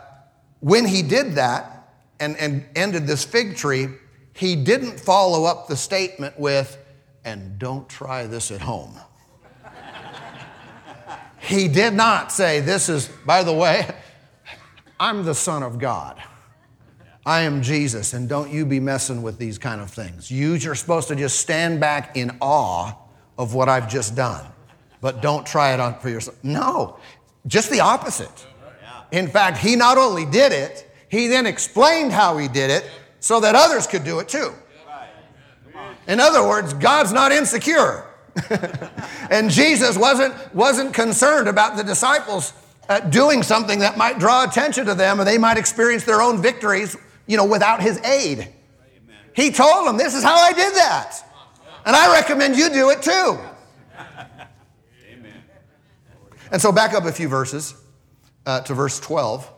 when 0.59 0.87
he 0.87 1.01
did 1.01 1.37
that 1.37 1.93
and, 2.19 2.37
and 2.39 2.67
ended 2.75 3.07
this 3.07 3.25
fig 3.25 3.57
tree, 3.57 3.87
he 4.33 4.57
didn't 4.57 4.99
follow 4.99 5.45
up 5.45 5.69
the 5.69 5.77
statement 5.77 6.41
with, 6.41 6.77
and 7.25 7.57
don't 7.57 7.89
try 7.89 8.27
this 8.27 8.51
at 8.51 8.63
home. 8.63 8.99
He 11.45 11.69
did 11.69 11.95
not 11.95 12.33
say, 12.33 12.61
This 12.61 12.89
is, 12.89 13.09
by 13.27 13.43
the 13.43 13.53
way, 13.53 13.89
I'm 15.01 15.25
the 15.25 15.35
Son 15.35 15.63
of 15.63 15.79
God. 15.79 16.21
I 17.27 17.43
am 17.43 17.63
Jesus, 17.63 18.13
and 18.13 18.29
don't 18.29 18.51
you 18.51 18.67
be 18.67 18.81
messing 18.81 19.23
with 19.23 19.39
these 19.39 19.59
kind 19.59 19.81
of 19.81 19.91
things. 19.91 20.31
You, 20.31 20.55
you're 20.55 20.75
supposed 20.75 21.09
to 21.09 21.17
just 21.17 21.41
stand 21.41 21.81
back 21.81 22.17
in 22.17 22.37
awe 22.41 22.93
of 23.39 23.55
what 23.55 23.69
I've 23.69 23.89
just 23.89 24.15
done, 24.15 24.45
but 25.01 25.23
don't 25.23 25.47
try 25.47 25.73
it 25.73 25.81
on 25.81 25.99
for 25.99 26.11
yourself. 26.11 26.37
No, 26.43 26.99
just 27.47 27.71
the 27.71 27.81
opposite. 27.81 28.47
In 29.11 29.29
fact, 29.29 29.59
he 29.59 29.75
not 29.75 29.97
only 29.97 30.27
did 30.27 30.53
it, 30.53 30.91
he 31.09 31.29
then 31.29 31.47
explained 31.47 32.13
how 32.13 32.37
he 32.37 32.49
did 32.49 32.71
it 32.71 32.85
so 33.21 33.41
that 33.41 33.55
others 33.55 33.87
could 33.87 34.05
do 34.05 34.19
it 34.19 34.29
too. 34.29 34.53
In 36.07 36.21
other 36.21 36.47
words, 36.47 36.75
God's 36.75 37.13
not 37.13 37.33
insecure. 37.33 38.05
And 39.31 39.51
Jesus 39.51 39.97
wasn't, 39.97 40.35
wasn't 40.55 40.93
concerned 40.93 41.49
about 41.49 41.77
the 41.77 41.85
disciples 41.85 42.53
uh, 42.89 43.01
doing 43.01 43.43
something 43.43 43.79
that 43.79 43.97
might 43.97 44.19
draw 44.19 44.45
attention 44.45 44.87
to 44.87 44.95
them 44.95 45.21
or 45.21 45.25
they 45.25 45.39
might 45.39 45.57
experience 45.57 46.05
their 46.05 46.21
own 46.21 46.43
victories, 46.43 46.97
you 47.27 47.37
know, 47.37 47.45
without 47.45 47.81
his 47.81 47.99
aid. 48.01 48.49
He 49.35 49.51
told 49.51 49.87
them, 49.87 49.97
this 49.97 50.15
is 50.15 50.23
how 50.23 50.37
I 50.37 50.53
did 50.53 50.75
that. 50.75 51.17
And 51.87 51.95
I 51.95 52.13
recommend 52.13 52.57
you 52.57 52.71
do 52.71 52.91
it 52.91 53.03
too. 53.03 53.39
Amen. 55.11 55.43
And 56.51 56.63
so 56.63 56.73
back 56.73 56.95
up 56.95 57.05
a 57.05 57.13
few 57.13 57.29
verses 57.29 57.75
uh, 58.47 58.61
to 58.63 58.75
verse 58.75 59.01
12. 59.01 59.51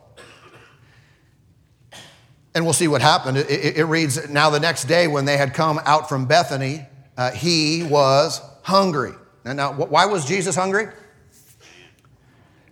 And 2.55 2.65
we'll 2.65 2.73
see 2.73 2.87
what 2.87 3.01
happened. 3.01 3.37
It, 3.37 3.49
it, 3.49 3.77
it, 3.77 3.83
reads 3.85 4.29
Now 4.29 4.49
the 4.49 4.59
next 4.59 4.85
day, 4.85 5.07
when 5.07 5.25
they 5.25 5.37
had 5.37 5.53
come 5.53 5.79
out 5.85 6.09
from 6.09 6.25
Bethany, 6.25 6.87
uh, 7.15 7.29
he 7.31 7.83
was 7.83 8.41
hungry. 8.67 9.13
Now, 9.45 9.53
now, 9.53 9.73
why 9.73 10.05
was 10.05 10.25
Jesus 10.25 10.53
hungry? 10.53 10.87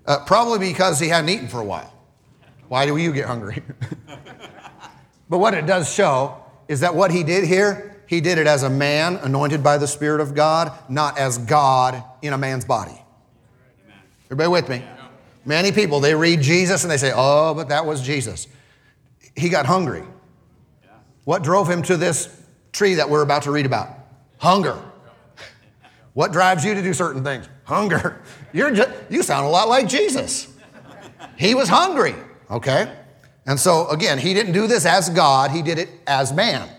Uh, 0.05 0.25
probably 0.25 0.59
because 0.59 0.99
he 0.99 1.07
hadn't 1.07 1.29
eaten 1.29 1.47
for 1.47 1.61
a 1.61 1.65
while. 1.65 1.91
Why 2.67 2.85
do 2.85 2.97
you 2.97 3.13
get 3.13 3.25
hungry? 3.25 3.63
but 5.29 5.37
what 5.37 5.53
it 5.53 5.65
does 5.65 5.91
show 5.91 6.43
is 6.67 6.81
that 6.81 6.93
what 6.93 7.11
he 7.11 7.23
did 7.23 7.45
here, 7.45 8.01
he 8.07 8.19
did 8.19 8.37
it 8.37 8.45
as 8.45 8.63
a 8.63 8.69
man 8.69 9.15
anointed 9.17 9.63
by 9.63 9.77
the 9.77 9.87
Spirit 9.87 10.19
of 10.19 10.35
God, 10.35 10.71
not 10.89 11.17
as 11.17 11.37
God 11.37 12.03
in 12.21 12.33
a 12.33 12.37
man's 12.37 12.65
body. 12.65 13.01
Everybody 14.25 14.49
with 14.49 14.69
me? 14.69 14.83
Many 15.45 15.71
people, 15.71 16.01
they 16.01 16.13
read 16.13 16.41
Jesus 16.41 16.83
and 16.83 16.91
they 16.91 16.97
say, 16.97 17.13
oh, 17.15 17.53
but 17.53 17.69
that 17.69 17.85
was 17.85 18.01
Jesus. 18.01 18.47
he 19.37 19.47
got 19.47 19.65
hungry. 19.65 20.03
What 21.23 21.41
drove 21.41 21.69
him 21.69 21.81
to 21.83 21.95
this 21.95 22.29
tree 22.73 22.95
that 22.95 23.09
we're 23.09 23.21
about 23.21 23.43
to 23.43 23.51
read 23.51 23.65
about? 23.65 23.89
Hunger. 24.39 24.77
What 26.15 26.31
drives 26.31 26.63
you 26.63 26.73
to 26.73 26.81
do 26.81 26.93
certain 26.93 27.25
things? 27.25 27.47
Hunger. 27.65 28.21
You're 28.53 28.71
just, 28.71 28.89
you 29.09 29.21
sound 29.21 29.45
a 29.45 29.49
lot 29.49 29.67
like 29.67 29.89
Jesus. 29.89 30.47
He 31.37 31.53
was 31.53 31.67
hungry, 31.67 32.15
okay? 32.49 32.97
And 33.45 33.59
so, 33.59 33.89
again, 33.89 34.17
he 34.17 34.33
didn't 34.33 34.53
do 34.53 34.65
this 34.65 34.85
as 34.85 35.09
God, 35.09 35.51
he 35.51 35.61
did 35.61 35.77
it 35.77 35.89
as 36.07 36.31
man. 36.31 36.69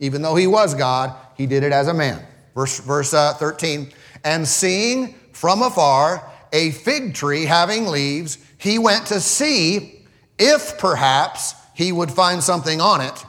Even 0.00 0.22
though 0.22 0.34
he 0.34 0.48
was 0.48 0.74
God, 0.74 1.14
he 1.36 1.46
did 1.46 1.62
it 1.62 1.72
as 1.72 1.86
a 1.86 1.94
man. 1.94 2.26
Verse, 2.56 2.80
verse 2.80 3.14
uh, 3.14 3.32
13, 3.34 3.92
and 4.24 4.46
seeing 4.46 5.14
from 5.32 5.62
afar 5.62 6.28
a 6.52 6.72
fig 6.72 7.14
tree 7.14 7.44
having 7.44 7.86
leaves, 7.86 8.38
he 8.58 8.76
went 8.80 9.06
to 9.06 9.20
see 9.20 10.04
if 10.36 10.78
perhaps 10.78 11.54
he 11.74 11.92
would 11.92 12.10
find 12.10 12.42
something 12.42 12.80
on 12.80 13.00
it, 13.02 13.24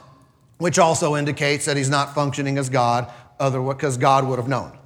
which 0.58 0.80
also 0.80 1.14
indicates 1.14 1.66
that 1.66 1.76
he's 1.76 1.88
not 1.88 2.16
functioning 2.16 2.58
as 2.58 2.68
God, 2.68 3.08
other 3.38 3.62
because 3.62 3.96
God 3.96 4.26
would 4.26 4.40
have 4.40 4.48
known. 4.48 4.76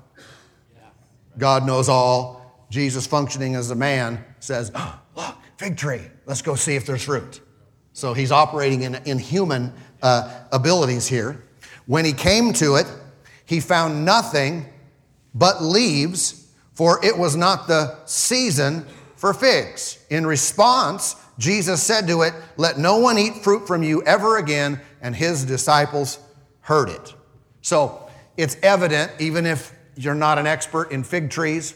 God 1.39 1.67
knows 1.67 1.89
all. 1.89 2.67
Jesus 2.71 3.07
functioning 3.07 3.55
as 3.55 3.71
a 3.71 3.75
man 3.75 4.25
says, 4.41 4.73
oh, 4.75 5.01
Look, 5.17 5.37
fig 5.57 5.77
tree, 5.77 6.03
let's 6.27 6.43
go 6.43 6.55
see 6.55 6.77
if 6.77 6.87
there's 6.87 7.05
fruit. 7.05 7.41
So 7.93 8.13
he's 8.13 8.31
operating 8.31 8.83
in, 8.83 8.97
in 9.07 9.19
human 9.19 9.73
uh, 10.03 10.43
abilities 10.53 11.07
here. 11.07 11.43
When 11.87 12.05
he 12.05 12.13
came 12.13 12.53
to 12.55 12.77
it, 12.77 12.87
he 13.47 13.61
found 13.61 14.05
nothing 14.05 14.67
but 15.35 15.63
leaves, 15.63 16.53
for 16.75 17.03
it 17.05 17.17
was 17.17 17.37
not 17.37 17.69
the 17.69 17.97
season 18.05 18.85
for 19.17 19.33
figs. 19.33 20.05
In 20.11 20.27
response, 20.27 21.17
Jesus 21.39 21.83
said 21.83 22.07
to 22.09 22.23
it, 22.23 22.35
Let 22.57 22.79
no 22.79 22.99
one 22.99 23.19
eat 23.19 23.43
fruit 23.43 23.67
from 23.67 23.83
you 23.83 24.03
ever 24.03 24.37
again, 24.39 24.81
and 25.01 25.15
his 25.15 25.45
disciples 25.45 26.19
heard 26.61 26.89
it. 26.89 27.15
So 27.63 28.09
it's 28.37 28.57
evident, 28.63 29.13
even 29.21 29.47
if 29.47 29.73
you're 29.97 30.15
not 30.15 30.39
an 30.39 30.47
expert 30.47 30.93
in 30.93 31.03
fig 31.03 31.31
trees 31.31 31.75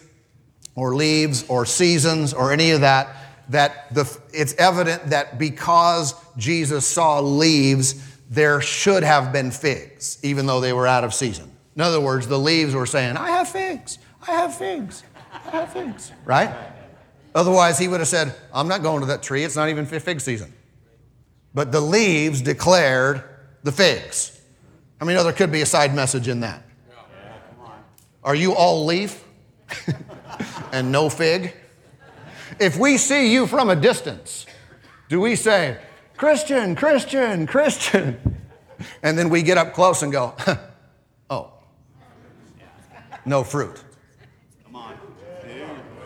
or 0.74 0.94
leaves 0.94 1.44
or 1.48 1.66
seasons 1.66 2.32
or 2.32 2.52
any 2.52 2.70
of 2.70 2.82
that, 2.82 3.16
that 3.48 3.92
the, 3.92 4.18
it's 4.32 4.54
evident 4.54 5.10
that 5.10 5.38
because 5.38 6.14
Jesus 6.36 6.86
saw 6.86 7.20
leaves, 7.20 7.94
there 8.30 8.60
should 8.60 9.02
have 9.02 9.32
been 9.32 9.50
figs, 9.50 10.18
even 10.22 10.46
though 10.46 10.60
they 10.60 10.72
were 10.72 10.86
out 10.86 11.02
of 11.02 11.12
season. 11.12 11.50
In 11.74 11.82
other 11.82 12.00
words, 12.00 12.28
the 12.28 12.38
leaves 12.38 12.74
were 12.74 12.86
saying, 12.86 13.16
I 13.16 13.30
have 13.30 13.48
figs, 13.48 13.98
I 14.26 14.32
have 14.32 14.54
figs, 14.54 15.02
I 15.32 15.50
have 15.50 15.72
figs, 15.72 16.12
right? 16.24 16.54
Otherwise, 17.34 17.78
he 17.78 17.88
would 17.88 18.00
have 18.00 18.08
said, 18.08 18.34
I'm 18.52 18.68
not 18.68 18.82
going 18.82 19.00
to 19.00 19.06
that 19.06 19.22
tree, 19.22 19.44
it's 19.44 19.56
not 19.56 19.68
even 19.68 19.86
fig 19.86 20.20
season. 20.20 20.52
But 21.54 21.72
the 21.72 21.80
leaves 21.80 22.42
declared 22.42 23.24
the 23.62 23.72
figs. 23.72 24.40
I 25.00 25.04
mean, 25.04 25.16
there 25.16 25.32
could 25.32 25.50
be 25.50 25.62
a 25.62 25.66
side 25.66 25.94
message 25.94 26.28
in 26.28 26.40
that. 26.40 26.62
Are 28.22 28.34
you 28.34 28.54
all 28.54 28.84
leaf 28.84 29.24
and 30.72 30.92
no 30.92 31.08
fig? 31.08 31.54
If 32.58 32.76
we 32.76 32.98
see 32.98 33.32
you 33.32 33.46
from 33.46 33.70
a 33.70 33.76
distance, 33.76 34.44
do 35.08 35.20
we 35.20 35.36
say, 35.36 35.78
Christian, 36.16 36.76
Christian, 36.76 37.46
Christian? 37.46 38.38
And 39.02 39.16
then 39.16 39.30
we 39.30 39.42
get 39.42 39.56
up 39.56 39.72
close 39.72 40.02
and 40.02 40.12
go, 40.12 40.34
oh, 41.30 41.52
no 43.24 43.42
fruit. 43.42 43.82
Come 44.64 44.76
on. 44.76 44.94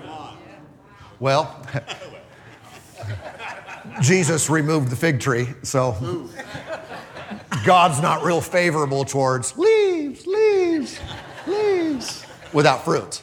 Come 0.00 0.08
on. 0.08 0.38
Well, 1.18 1.66
Jesus 4.00 4.48
removed 4.48 4.90
the 4.90 4.96
fig 4.96 5.18
tree, 5.18 5.48
so 5.62 6.28
God's 7.64 8.00
not 8.00 8.22
real 8.22 8.40
favorable 8.40 9.04
towards 9.04 9.56
leaves 9.58 9.73
without 12.54 12.84
fruit. 12.84 13.22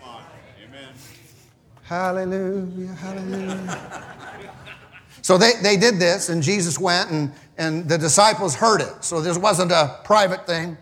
Come 0.00 0.10
on. 0.10 0.22
Amen. 0.62 0.92
Hallelujah, 1.84 2.92
hallelujah. 2.92 4.04
So 5.22 5.36
they, 5.36 5.52
they 5.62 5.76
did 5.76 5.98
this, 5.98 6.28
and 6.28 6.42
Jesus 6.42 6.78
went, 6.78 7.10
and, 7.10 7.32
and 7.56 7.88
the 7.88 7.98
disciples 7.98 8.54
heard 8.54 8.80
it. 8.80 9.04
So 9.04 9.20
this 9.20 9.38
wasn't 9.38 9.72
a 9.72 10.00
private 10.04 10.46
thing. 10.46 10.76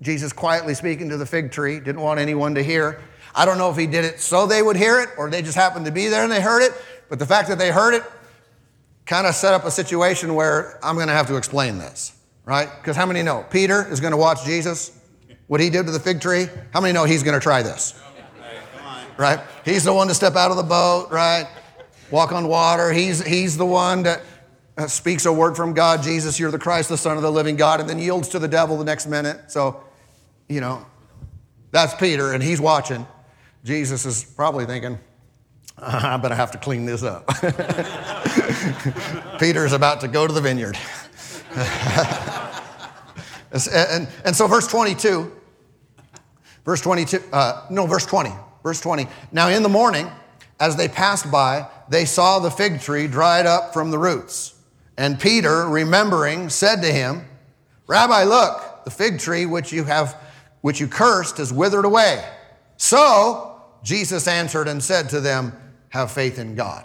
Jesus 0.00 0.32
quietly 0.32 0.74
speaking 0.74 1.08
to 1.10 1.16
the 1.16 1.26
fig 1.26 1.50
tree, 1.50 1.80
didn't 1.80 2.00
want 2.00 2.20
anyone 2.20 2.54
to 2.54 2.62
hear. 2.62 3.00
I 3.34 3.44
don't 3.44 3.58
know 3.58 3.70
if 3.70 3.76
he 3.76 3.86
did 3.86 4.04
it 4.04 4.20
so 4.20 4.46
they 4.46 4.62
would 4.62 4.76
hear 4.76 5.00
it, 5.00 5.10
or 5.18 5.28
they 5.28 5.42
just 5.42 5.56
happened 5.56 5.86
to 5.86 5.92
be 5.92 6.08
there 6.08 6.22
and 6.22 6.32
they 6.32 6.40
heard 6.40 6.62
it, 6.62 6.72
but 7.08 7.18
the 7.18 7.26
fact 7.26 7.48
that 7.48 7.58
they 7.58 7.70
heard 7.70 7.94
it 7.94 8.02
kind 9.06 9.26
of 9.26 9.34
set 9.34 9.54
up 9.54 9.64
a 9.64 9.70
situation 9.70 10.34
where 10.34 10.78
I'm 10.82 10.94
going 10.94 11.08
to 11.08 11.14
have 11.14 11.26
to 11.28 11.36
explain 11.36 11.78
this, 11.78 12.12
right? 12.44 12.68
Because 12.78 12.96
how 12.96 13.06
many 13.06 13.22
know? 13.22 13.44
Peter 13.50 13.90
is 13.90 14.00
going 14.00 14.12
to 14.12 14.16
watch 14.16 14.44
Jesus. 14.44 14.97
What 15.48 15.60
he 15.60 15.68
did 15.68 15.86
to 15.86 15.92
the 15.92 16.00
fig 16.00 16.20
tree, 16.20 16.46
how 16.72 16.80
many 16.80 16.92
know 16.92 17.04
he's 17.04 17.22
going 17.22 17.34
to 17.34 17.40
try 17.40 17.62
this? 17.62 18.00
Right? 19.16 19.40
He's 19.64 19.82
the 19.82 19.92
one 19.92 20.06
to 20.08 20.14
step 20.14 20.36
out 20.36 20.50
of 20.50 20.56
the 20.56 20.62
boat, 20.62 21.10
right? 21.10 21.48
walk 22.10 22.32
on 22.32 22.48
water. 22.48 22.92
He's, 22.92 23.24
he's 23.24 23.56
the 23.56 23.66
one 23.66 24.02
that 24.04 24.22
uh, 24.76 24.86
speaks 24.86 25.26
a 25.26 25.32
word 25.32 25.56
from 25.56 25.74
God 25.74 26.02
Jesus, 26.02 26.38
you're 26.38 26.50
the 26.50 26.58
Christ, 26.58 26.88
the 26.88 26.96
Son 26.96 27.16
of 27.16 27.22
the 27.22 27.32
living 27.32 27.56
God, 27.56 27.80
and 27.80 27.88
then 27.88 27.98
yields 27.98 28.28
to 28.30 28.38
the 28.38 28.48
devil 28.48 28.78
the 28.78 28.84
next 28.84 29.06
minute. 29.06 29.50
So, 29.50 29.82
you 30.48 30.60
know, 30.60 30.86
that's 31.70 31.94
Peter, 31.94 32.32
and 32.32 32.42
he's 32.42 32.60
watching. 32.60 33.06
Jesus 33.64 34.06
is 34.06 34.24
probably 34.24 34.66
thinking, 34.66 34.98
I 35.76 36.16
better 36.16 36.34
have 36.34 36.50
to 36.52 36.58
clean 36.58 36.86
this 36.86 37.02
up. 37.02 37.26
Peter 39.38 39.64
is 39.64 39.72
about 39.72 40.00
to 40.00 40.08
go 40.08 40.26
to 40.26 40.32
the 40.32 40.40
vineyard. 40.40 40.78
and, 43.94 44.08
and 44.24 44.34
so, 44.34 44.46
verse 44.46 44.66
22, 44.66 45.30
verse 46.68 46.82
22, 46.82 47.22
uh, 47.32 47.64
no, 47.70 47.86
verse 47.86 48.04
20, 48.04 48.30
verse 48.62 48.78
20. 48.82 49.06
Now, 49.32 49.48
in 49.48 49.62
the 49.62 49.70
morning, 49.70 50.06
as 50.60 50.76
they 50.76 50.86
passed 50.86 51.30
by, 51.30 51.66
they 51.88 52.04
saw 52.04 52.40
the 52.40 52.50
fig 52.50 52.82
tree 52.82 53.06
dried 53.06 53.46
up 53.46 53.72
from 53.72 53.90
the 53.90 53.98
roots. 53.98 54.54
And 54.98 55.18
Peter, 55.18 55.66
remembering, 55.66 56.50
said 56.50 56.82
to 56.82 56.92
him, 56.92 57.24
Rabbi, 57.86 58.24
look, 58.24 58.84
the 58.84 58.90
fig 58.90 59.18
tree 59.18 59.46
which 59.46 59.72
you 59.72 59.84
have, 59.84 60.20
which 60.60 60.78
you 60.78 60.88
cursed, 60.88 61.38
is 61.38 61.54
withered 61.54 61.86
away. 61.86 62.22
So 62.76 63.62
Jesus 63.82 64.28
answered 64.28 64.68
and 64.68 64.82
said 64.82 65.08
to 65.08 65.22
them, 65.22 65.54
Have 65.88 66.12
faith 66.12 66.38
in 66.38 66.54
God. 66.54 66.84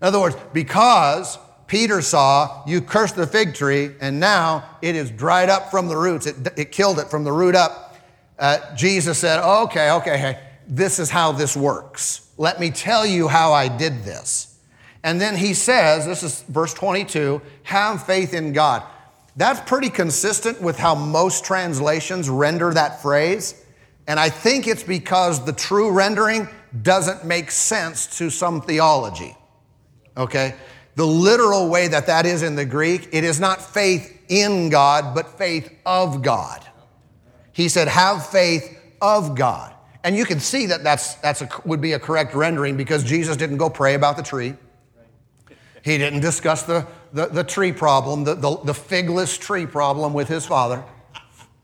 In 0.00 0.06
other 0.06 0.18
words, 0.18 0.36
because 0.54 1.38
Peter 1.66 2.00
saw 2.00 2.62
you 2.66 2.80
cursed 2.80 3.16
the 3.16 3.26
fig 3.26 3.52
tree 3.52 3.90
and 4.00 4.18
now 4.18 4.78
it 4.80 4.96
is 4.96 5.10
dried 5.10 5.50
up 5.50 5.70
from 5.70 5.88
the 5.88 5.96
roots, 5.98 6.24
it, 6.24 6.36
it 6.56 6.72
killed 6.72 6.98
it 6.98 7.08
from 7.08 7.24
the 7.24 7.32
root 7.32 7.54
up. 7.54 7.89
Uh, 8.40 8.74
Jesus 8.74 9.18
said, 9.18 9.38
Okay, 9.40 9.92
okay, 9.92 10.18
hey, 10.18 10.40
this 10.66 10.98
is 10.98 11.10
how 11.10 11.30
this 11.30 11.56
works. 11.56 12.30
Let 12.38 12.58
me 12.58 12.70
tell 12.70 13.06
you 13.06 13.28
how 13.28 13.52
I 13.52 13.68
did 13.68 14.02
this. 14.02 14.58
And 15.02 15.20
then 15.20 15.36
he 15.36 15.54
says, 15.54 16.06
this 16.06 16.22
is 16.22 16.42
verse 16.42 16.74
22, 16.74 17.40
have 17.64 18.04
faith 18.04 18.34
in 18.34 18.52
God. 18.52 18.82
That's 19.36 19.60
pretty 19.68 19.88
consistent 19.90 20.60
with 20.60 20.78
how 20.78 20.94
most 20.94 21.44
translations 21.44 22.28
render 22.28 22.72
that 22.74 23.00
phrase. 23.00 23.64
And 24.06 24.20
I 24.20 24.28
think 24.28 24.66
it's 24.66 24.82
because 24.82 25.44
the 25.44 25.52
true 25.52 25.90
rendering 25.90 26.48
doesn't 26.82 27.24
make 27.24 27.50
sense 27.50 28.18
to 28.18 28.30
some 28.30 28.60
theology. 28.60 29.36
Okay? 30.16 30.54
The 30.96 31.06
literal 31.06 31.68
way 31.68 31.88
that 31.88 32.06
that 32.06 32.26
is 32.26 32.42
in 32.42 32.56
the 32.56 32.64
Greek, 32.64 33.08
it 33.12 33.24
is 33.24 33.40
not 33.40 33.62
faith 33.62 34.20
in 34.28 34.68
God, 34.68 35.14
but 35.14 35.38
faith 35.38 35.72
of 35.86 36.22
God. 36.22 36.66
He 37.60 37.68
said, 37.68 37.88
have 37.88 38.26
faith 38.26 38.78
of 39.02 39.34
God. 39.34 39.74
And 40.02 40.16
you 40.16 40.24
can 40.24 40.40
see 40.40 40.64
that 40.66 40.82
that's, 40.82 41.16
that's 41.16 41.42
a, 41.42 41.48
would 41.66 41.82
be 41.82 41.92
a 41.92 41.98
correct 41.98 42.34
rendering 42.34 42.78
because 42.78 43.04
Jesus 43.04 43.36
didn't 43.36 43.58
go 43.58 43.68
pray 43.68 43.92
about 43.92 44.16
the 44.16 44.22
tree. 44.22 44.54
He 45.84 45.98
didn't 45.98 46.20
discuss 46.20 46.62
the, 46.62 46.86
the, 47.12 47.26
the 47.26 47.44
tree 47.44 47.72
problem, 47.72 48.24
the, 48.24 48.34
the, 48.34 48.56
the 48.64 48.72
figless 48.72 49.36
tree 49.36 49.66
problem 49.66 50.14
with 50.14 50.26
his 50.26 50.46
father. 50.46 50.82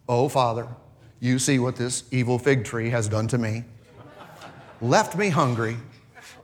Oh, 0.06 0.28
Father, 0.28 0.68
you 1.18 1.38
see 1.38 1.58
what 1.58 1.76
this 1.76 2.04
evil 2.10 2.38
fig 2.38 2.66
tree 2.66 2.90
has 2.90 3.08
done 3.08 3.26
to 3.28 3.38
me. 3.38 3.64
Left 4.82 5.16
me 5.16 5.30
hungry. 5.30 5.78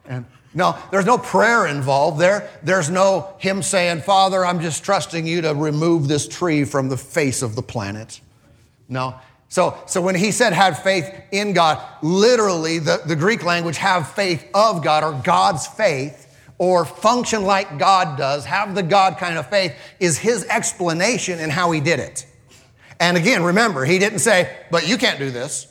And 0.06 0.24
no, 0.54 0.78
there's 0.90 1.04
no 1.04 1.18
prayer 1.18 1.66
involved 1.66 2.18
there. 2.18 2.48
There's 2.62 2.88
no 2.88 3.34
him 3.36 3.60
saying, 3.60 4.00
Father, 4.00 4.46
I'm 4.46 4.62
just 4.62 4.82
trusting 4.82 5.26
you 5.26 5.42
to 5.42 5.54
remove 5.54 6.08
this 6.08 6.26
tree 6.26 6.64
from 6.64 6.88
the 6.88 6.96
face 6.96 7.42
of 7.42 7.54
the 7.54 7.62
planet. 7.62 8.22
No, 8.88 9.14
so, 9.52 9.76
so 9.84 10.00
when 10.00 10.14
he 10.14 10.32
said 10.32 10.54
have 10.54 10.82
faith 10.82 11.14
in 11.30 11.52
God, 11.52 11.78
literally 12.00 12.78
the, 12.78 13.02
the 13.04 13.14
Greek 13.14 13.44
language 13.44 13.76
have 13.76 14.08
faith 14.12 14.48
of 14.54 14.82
God 14.82 15.04
or 15.04 15.12
God's 15.22 15.66
faith 15.66 16.34
or 16.56 16.86
function 16.86 17.44
like 17.44 17.78
God 17.78 18.16
does, 18.16 18.46
have 18.46 18.74
the 18.74 18.82
God 18.82 19.18
kind 19.18 19.36
of 19.36 19.50
faith 19.50 19.76
is 20.00 20.16
his 20.16 20.46
explanation 20.46 21.38
in 21.38 21.50
how 21.50 21.70
he 21.70 21.82
did 21.82 22.00
it. 22.00 22.24
And 22.98 23.18
again, 23.18 23.42
remember, 23.42 23.84
he 23.84 23.98
didn't 23.98 24.20
say, 24.20 24.56
but 24.70 24.88
you 24.88 24.96
can't 24.96 25.18
do 25.18 25.30
this. 25.30 25.70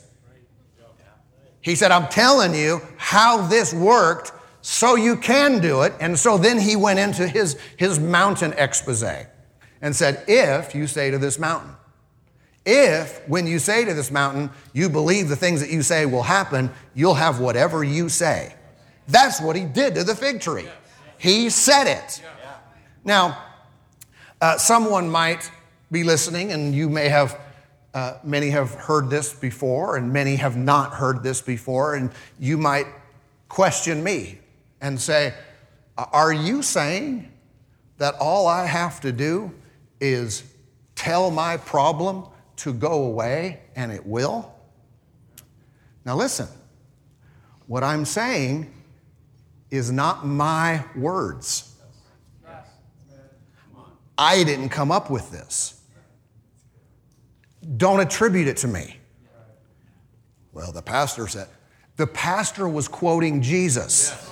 He 1.60 1.74
said, 1.74 1.90
I'm 1.90 2.06
telling 2.06 2.54
you 2.54 2.82
how 2.98 3.48
this 3.48 3.74
worked 3.74 4.30
so 4.60 4.94
you 4.94 5.16
can 5.16 5.58
do 5.58 5.82
it. 5.82 5.92
And 5.98 6.16
so 6.16 6.38
then 6.38 6.60
he 6.60 6.76
went 6.76 7.00
into 7.00 7.26
his, 7.26 7.58
his 7.76 7.98
mountain 7.98 8.54
expose 8.56 9.02
and 9.80 9.96
said, 9.96 10.22
If 10.28 10.72
you 10.72 10.86
say 10.86 11.10
to 11.10 11.18
this 11.18 11.36
mountain, 11.36 11.74
if 12.64 13.26
when 13.28 13.46
you 13.46 13.58
say 13.58 13.84
to 13.84 13.94
this 13.94 14.10
mountain, 14.10 14.50
you 14.72 14.88
believe 14.88 15.28
the 15.28 15.36
things 15.36 15.60
that 15.60 15.70
you 15.70 15.82
say 15.82 16.06
will 16.06 16.22
happen, 16.22 16.70
you'll 16.94 17.14
have 17.14 17.40
whatever 17.40 17.82
you 17.82 18.08
say. 18.08 18.54
That's 19.08 19.40
what 19.40 19.56
he 19.56 19.64
did 19.64 19.96
to 19.96 20.04
the 20.04 20.14
fig 20.14 20.40
tree. 20.40 20.68
He 21.18 21.50
said 21.50 21.86
it. 21.86 22.22
Now, 23.04 23.42
uh, 24.40 24.58
someone 24.58 25.08
might 25.08 25.50
be 25.90 26.04
listening, 26.04 26.52
and 26.52 26.74
you 26.74 26.88
may 26.88 27.08
have, 27.08 27.38
uh, 27.94 28.14
many 28.22 28.50
have 28.50 28.74
heard 28.74 29.10
this 29.10 29.32
before, 29.32 29.96
and 29.96 30.12
many 30.12 30.36
have 30.36 30.56
not 30.56 30.94
heard 30.94 31.22
this 31.22 31.40
before, 31.40 31.94
and 31.94 32.10
you 32.38 32.56
might 32.56 32.86
question 33.48 34.02
me 34.02 34.38
and 34.80 35.00
say, 35.00 35.34
Are 35.96 36.32
you 36.32 36.62
saying 36.62 37.30
that 37.98 38.14
all 38.20 38.46
I 38.46 38.66
have 38.66 39.00
to 39.00 39.12
do 39.12 39.52
is 40.00 40.44
tell 40.94 41.30
my 41.30 41.56
problem 41.56 42.26
to 42.62 42.72
go 42.72 43.04
away 43.04 43.60
and 43.74 43.90
it 43.90 44.06
will? 44.06 44.54
Now, 46.04 46.16
listen, 46.16 46.46
what 47.66 47.82
I'm 47.82 48.04
saying 48.04 48.72
is 49.70 49.90
not 49.90 50.24
my 50.26 50.84
words. 50.94 51.74
I 54.16 54.44
didn't 54.44 54.68
come 54.68 54.92
up 54.92 55.10
with 55.10 55.30
this. 55.32 55.80
Don't 57.76 58.00
attribute 58.00 58.46
it 58.46 58.58
to 58.58 58.68
me. 58.68 58.98
Well, 60.52 60.70
the 60.70 60.82
pastor 60.82 61.26
said, 61.26 61.48
the 61.96 62.06
pastor 62.06 62.68
was 62.68 62.86
quoting 62.86 63.42
Jesus. 63.42 64.30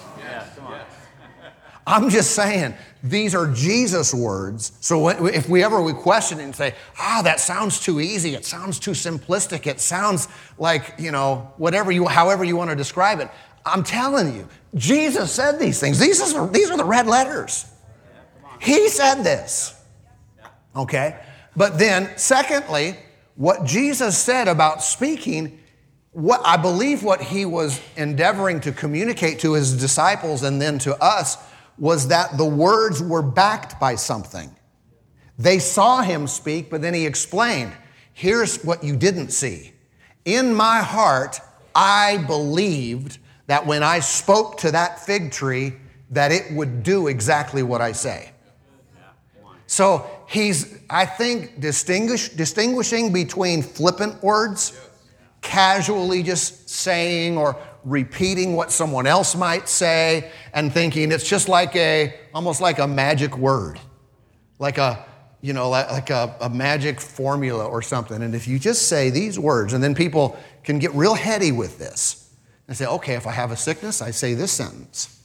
I'm 1.86 2.10
just 2.10 2.32
saying, 2.32 2.74
these 3.02 3.34
are 3.34 3.46
Jesus 3.46 4.12
words. 4.12 4.72
So 4.80 5.08
if 5.08 5.48
we 5.48 5.64
ever 5.64 5.80
we 5.82 5.92
question 5.92 6.38
it 6.38 6.44
and 6.44 6.54
say, 6.54 6.74
ah, 6.98 7.22
that 7.24 7.40
sounds 7.40 7.80
too 7.80 8.00
easy, 8.00 8.34
it 8.34 8.44
sounds 8.44 8.78
too 8.78 8.90
simplistic, 8.90 9.66
it 9.66 9.80
sounds 9.80 10.28
like, 10.58 10.94
you 10.98 11.10
know, 11.10 11.52
whatever 11.56 11.90
you, 11.90 12.06
however 12.06 12.44
you 12.44 12.56
want 12.56 12.70
to 12.70 12.76
describe 12.76 13.20
it, 13.20 13.30
I'm 13.64 13.82
telling 13.82 14.34
you, 14.36 14.48
Jesus 14.74 15.32
said 15.32 15.58
these 15.58 15.80
things. 15.80 15.98
These 15.98 16.20
are, 16.34 16.46
these 16.48 16.70
are 16.70 16.76
the 16.76 16.84
red 16.84 17.06
letters. 17.06 17.66
He 18.60 18.88
said 18.88 19.22
this. 19.22 19.74
Okay? 20.76 21.18
But 21.56 21.78
then, 21.78 22.10
secondly, 22.16 22.96
what 23.36 23.64
Jesus 23.64 24.18
said 24.18 24.48
about 24.48 24.82
speaking, 24.82 25.58
what 26.12 26.40
I 26.44 26.56
believe 26.56 27.02
what 27.02 27.22
he 27.22 27.44
was 27.44 27.80
endeavoring 27.96 28.60
to 28.60 28.72
communicate 28.72 29.40
to 29.40 29.54
his 29.54 29.78
disciples 29.78 30.42
and 30.42 30.60
then 30.60 30.78
to 30.80 30.96
us 31.02 31.38
was 31.80 32.08
that 32.08 32.36
the 32.36 32.44
words 32.44 33.02
were 33.02 33.22
backed 33.22 33.80
by 33.80 33.96
something. 33.96 34.54
They 35.38 35.58
saw 35.58 36.02
him 36.02 36.26
speak, 36.26 36.70
but 36.70 36.82
then 36.82 36.94
he 36.94 37.06
explained 37.06 37.72
here's 38.12 38.62
what 38.62 38.84
you 38.84 38.94
didn't 38.94 39.30
see. 39.30 39.72
In 40.26 40.54
my 40.54 40.80
heart, 40.80 41.40
I 41.74 42.18
believed 42.26 43.18
that 43.46 43.66
when 43.66 43.82
I 43.82 44.00
spoke 44.00 44.58
to 44.58 44.70
that 44.72 45.00
fig 45.00 45.32
tree, 45.32 45.72
that 46.10 46.30
it 46.30 46.52
would 46.52 46.82
do 46.82 47.06
exactly 47.06 47.62
what 47.62 47.80
I 47.80 47.92
say. 47.92 48.30
So 49.66 50.10
he's, 50.28 50.78
I 50.90 51.06
think, 51.06 51.60
distinguish, 51.60 52.28
distinguishing 52.28 53.12
between 53.12 53.62
flippant 53.62 54.22
words, 54.22 54.78
casually 55.40 56.22
just 56.22 56.68
saying 56.68 57.38
or 57.38 57.56
repeating 57.84 58.54
what 58.54 58.70
someone 58.70 59.06
else 59.06 59.34
might 59.34 59.68
say 59.68 60.30
and 60.52 60.72
thinking 60.72 61.12
it's 61.12 61.28
just 61.28 61.48
like 61.48 61.74
a, 61.76 62.14
almost 62.34 62.60
like 62.60 62.78
a 62.78 62.86
magic 62.86 63.36
word, 63.38 63.78
like 64.58 64.78
a, 64.78 65.04
you 65.40 65.52
know, 65.52 65.70
like, 65.70 66.10
a, 66.10 66.36
a 66.40 66.50
magic 66.50 67.00
formula 67.00 67.66
or 67.66 67.80
something. 67.80 68.22
And 68.22 68.34
if 68.34 68.46
you 68.46 68.58
just 68.58 68.88
say 68.88 69.08
these 69.08 69.38
words, 69.38 69.72
and 69.72 69.82
then 69.82 69.94
people 69.94 70.38
can 70.64 70.78
get 70.78 70.92
real 70.94 71.14
heady 71.14 71.52
with 71.52 71.78
this 71.78 72.34
and 72.68 72.76
say, 72.76 72.86
okay, 72.86 73.14
if 73.14 73.26
I 73.26 73.32
have 73.32 73.50
a 73.50 73.56
sickness, 73.56 74.02
I 74.02 74.10
say 74.10 74.34
this 74.34 74.52
sentence. 74.52 75.22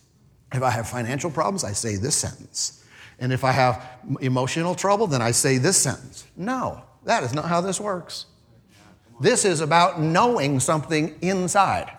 If 0.53 0.63
I 0.63 0.69
have 0.69 0.87
financial 0.87 1.29
problems, 1.29 1.63
I 1.63 1.73
say 1.73 1.97
this 1.97 2.15
sentence. 2.15 2.83
And 3.19 3.33
if 3.33 3.43
I 3.43 3.51
have 3.51 3.85
emotional 4.21 4.75
trouble, 4.75 5.07
then 5.07 5.21
I 5.21 5.31
say 5.31 5.57
this 5.57 5.77
sentence. 5.77 6.25
No, 6.37 6.83
that 7.03 7.23
is 7.23 7.33
not 7.33 7.45
how 7.45 7.59
this 7.59 7.79
works. 7.79 8.25
This 9.19 9.45
is 9.45 9.61
about 9.61 10.01
knowing 10.01 10.59
something 10.59 11.17
inside 11.21 11.91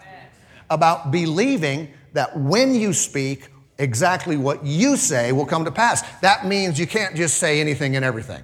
about 0.71 1.11
believing 1.11 1.93
that 2.13 2.37
when 2.39 2.75
you 2.75 2.93
speak, 2.93 3.49
exactly 3.79 4.37
what 4.37 4.65
you 4.65 4.97
say 4.97 5.33
will 5.33 5.47
come 5.47 5.65
to 5.65 5.71
pass. 5.71 6.03
That 6.21 6.47
means 6.47 6.79
you 6.79 6.87
can't 6.87 7.15
just 7.15 7.39
say 7.39 7.61
anything 7.61 7.97
and 7.97 8.05
everything. 8.05 8.43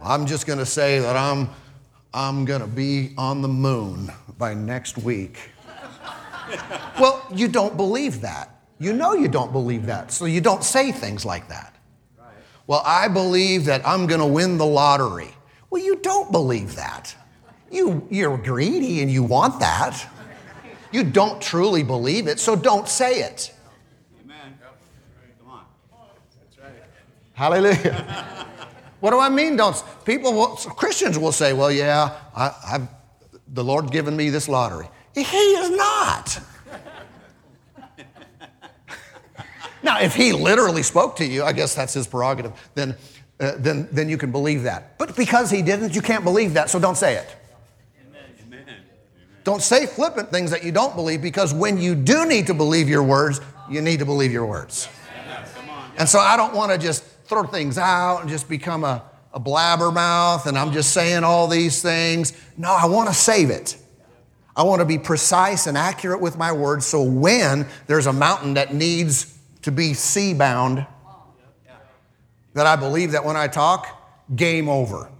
I'm 0.00 0.26
just 0.26 0.46
going 0.46 0.58
to 0.58 0.66
say 0.66 1.00
that 1.00 1.16
I'm, 1.16 1.50
I'm 2.14 2.44
going 2.44 2.60
to 2.60 2.66
be 2.66 3.14
on 3.18 3.42
the 3.42 3.48
moon 3.48 4.12
by 4.38 4.54
next 4.54 4.96
week. 4.98 5.38
well, 7.00 7.26
you 7.34 7.48
don't 7.48 7.76
believe 7.76 8.20
that. 8.22 8.54
You 8.78 8.92
know 8.92 9.14
you 9.14 9.28
don't 9.28 9.52
believe 9.52 9.86
that, 9.86 10.12
so 10.12 10.24
you 10.24 10.40
don't 10.40 10.62
say 10.62 10.92
things 10.92 11.24
like 11.24 11.48
that. 11.48 11.74
Well, 12.68 12.82
I 12.84 13.08
believe 13.08 13.64
that 13.64 13.86
I'm 13.86 14.06
going 14.06 14.20
to 14.20 14.26
win 14.26 14.56
the 14.56 14.66
lottery. 14.66 15.34
Well, 15.70 15.82
you 15.82 15.96
don't 15.96 16.30
believe 16.30 16.76
that. 16.76 17.14
You, 17.70 18.06
you're 18.10 18.38
greedy 18.38 19.00
and 19.00 19.10
you 19.10 19.22
want 19.22 19.58
that. 19.60 20.06
You 20.90 21.04
don't 21.04 21.40
truly 21.40 21.82
believe 21.82 22.26
it, 22.28 22.40
so 22.40 22.56
don't 22.56 22.88
say 22.88 23.20
it. 23.20 23.52
Amen. 24.24 24.58
Come 25.40 25.50
on. 25.50 25.64
That's 26.40 26.58
right. 26.58 26.72
Hallelujah. 27.34 28.46
what 29.00 29.10
do 29.10 29.18
I 29.18 29.28
mean? 29.28 29.56
Don't 29.56 29.82
people? 30.04 30.32
Will, 30.32 30.56
Christians 30.56 31.18
will 31.18 31.32
say, 31.32 31.52
"Well, 31.52 31.70
yeah, 31.70 32.16
I, 32.34 32.54
I've 32.66 32.88
the 33.48 33.64
Lord 33.64 33.90
given 33.90 34.16
me 34.16 34.30
this 34.30 34.48
lottery." 34.48 34.88
He 35.14 35.36
is 35.36 35.70
not. 35.70 36.40
now, 39.82 40.00
if 40.00 40.14
He 40.14 40.32
literally 40.32 40.82
spoke 40.82 41.16
to 41.16 41.24
you, 41.24 41.44
I 41.44 41.52
guess 41.52 41.74
that's 41.74 41.94
His 41.94 42.06
prerogative. 42.06 42.52
Then, 42.74 42.94
uh, 43.40 43.52
then, 43.58 43.88
then 43.90 44.08
you 44.08 44.16
can 44.16 44.32
believe 44.32 44.62
that. 44.64 44.96
But 44.98 45.16
because 45.16 45.50
He 45.50 45.62
didn't, 45.62 45.94
you 45.94 46.02
can't 46.02 46.24
believe 46.24 46.54
that. 46.54 46.70
So 46.70 46.78
don't 46.78 46.96
say 46.96 47.16
it. 47.16 47.37
Don't 49.48 49.62
say 49.62 49.86
flippant 49.86 50.30
things 50.30 50.50
that 50.50 50.62
you 50.62 50.72
don't 50.72 50.94
believe 50.94 51.22
because 51.22 51.54
when 51.54 51.78
you 51.78 51.94
do 51.94 52.26
need 52.26 52.48
to 52.48 52.52
believe 52.52 52.86
your 52.86 53.02
words, 53.02 53.40
you 53.70 53.80
need 53.80 53.98
to 54.00 54.04
believe 54.04 54.30
your 54.30 54.44
words. 54.44 54.90
And 55.96 56.06
so 56.06 56.18
I 56.18 56.36
don't 56.36 56.54
want 56.54 56.70
to 56.70 56.76
just 56.76 57.02
throw 57.24 57.44
things 57.44 57.78
out 57.78 58.20
and 58.20 58.28
just 58.28 58.46
become 58.46 58.84
a, 58.84 59.02
a 59.32 59.40
blabbermouth 59.40 60.44
and 60.44 60.58
I'm 60.58 60.70
just 60.70 60.92
saying 60.92 61.24
all 61.24 61.48
these 61.48 61.80
things. 61.80 62.38
No, 62.58 62.70
I 62.70 62.84
want 62.84 63.08
to 63.08 63.14
save 63.14 63.48
it. 63.48 63.78
I 64.54 64.64
want 64.64 64.80
to 64.80 64.84
be 64.84 64.98
precise 64.98 65.66
and 65.66 65.78
accurate 65.78 66.20
with 66.20 66.36
my 66.36 66.52
words 66.52 66.84
so 66.84 67.02
when 67.02 67.66
there's 67.86 68.04
a 68.04 68.12
mountain 68.12 68.52
that 68.52 68.74
needs 68.74 69.34
to 69.62 69.72
be 69.72 69.94
sea 69.94 70.34
bound, 70.34 70.86
that 72.52 72.66
I 72.66 72.76
believe 72.76 73.12
that 73.12 73.24
when 73.24 73.38
I 73.38 73.48
talk, 73.48 73.86
game 74.36 74.68
over. 74.68 75.10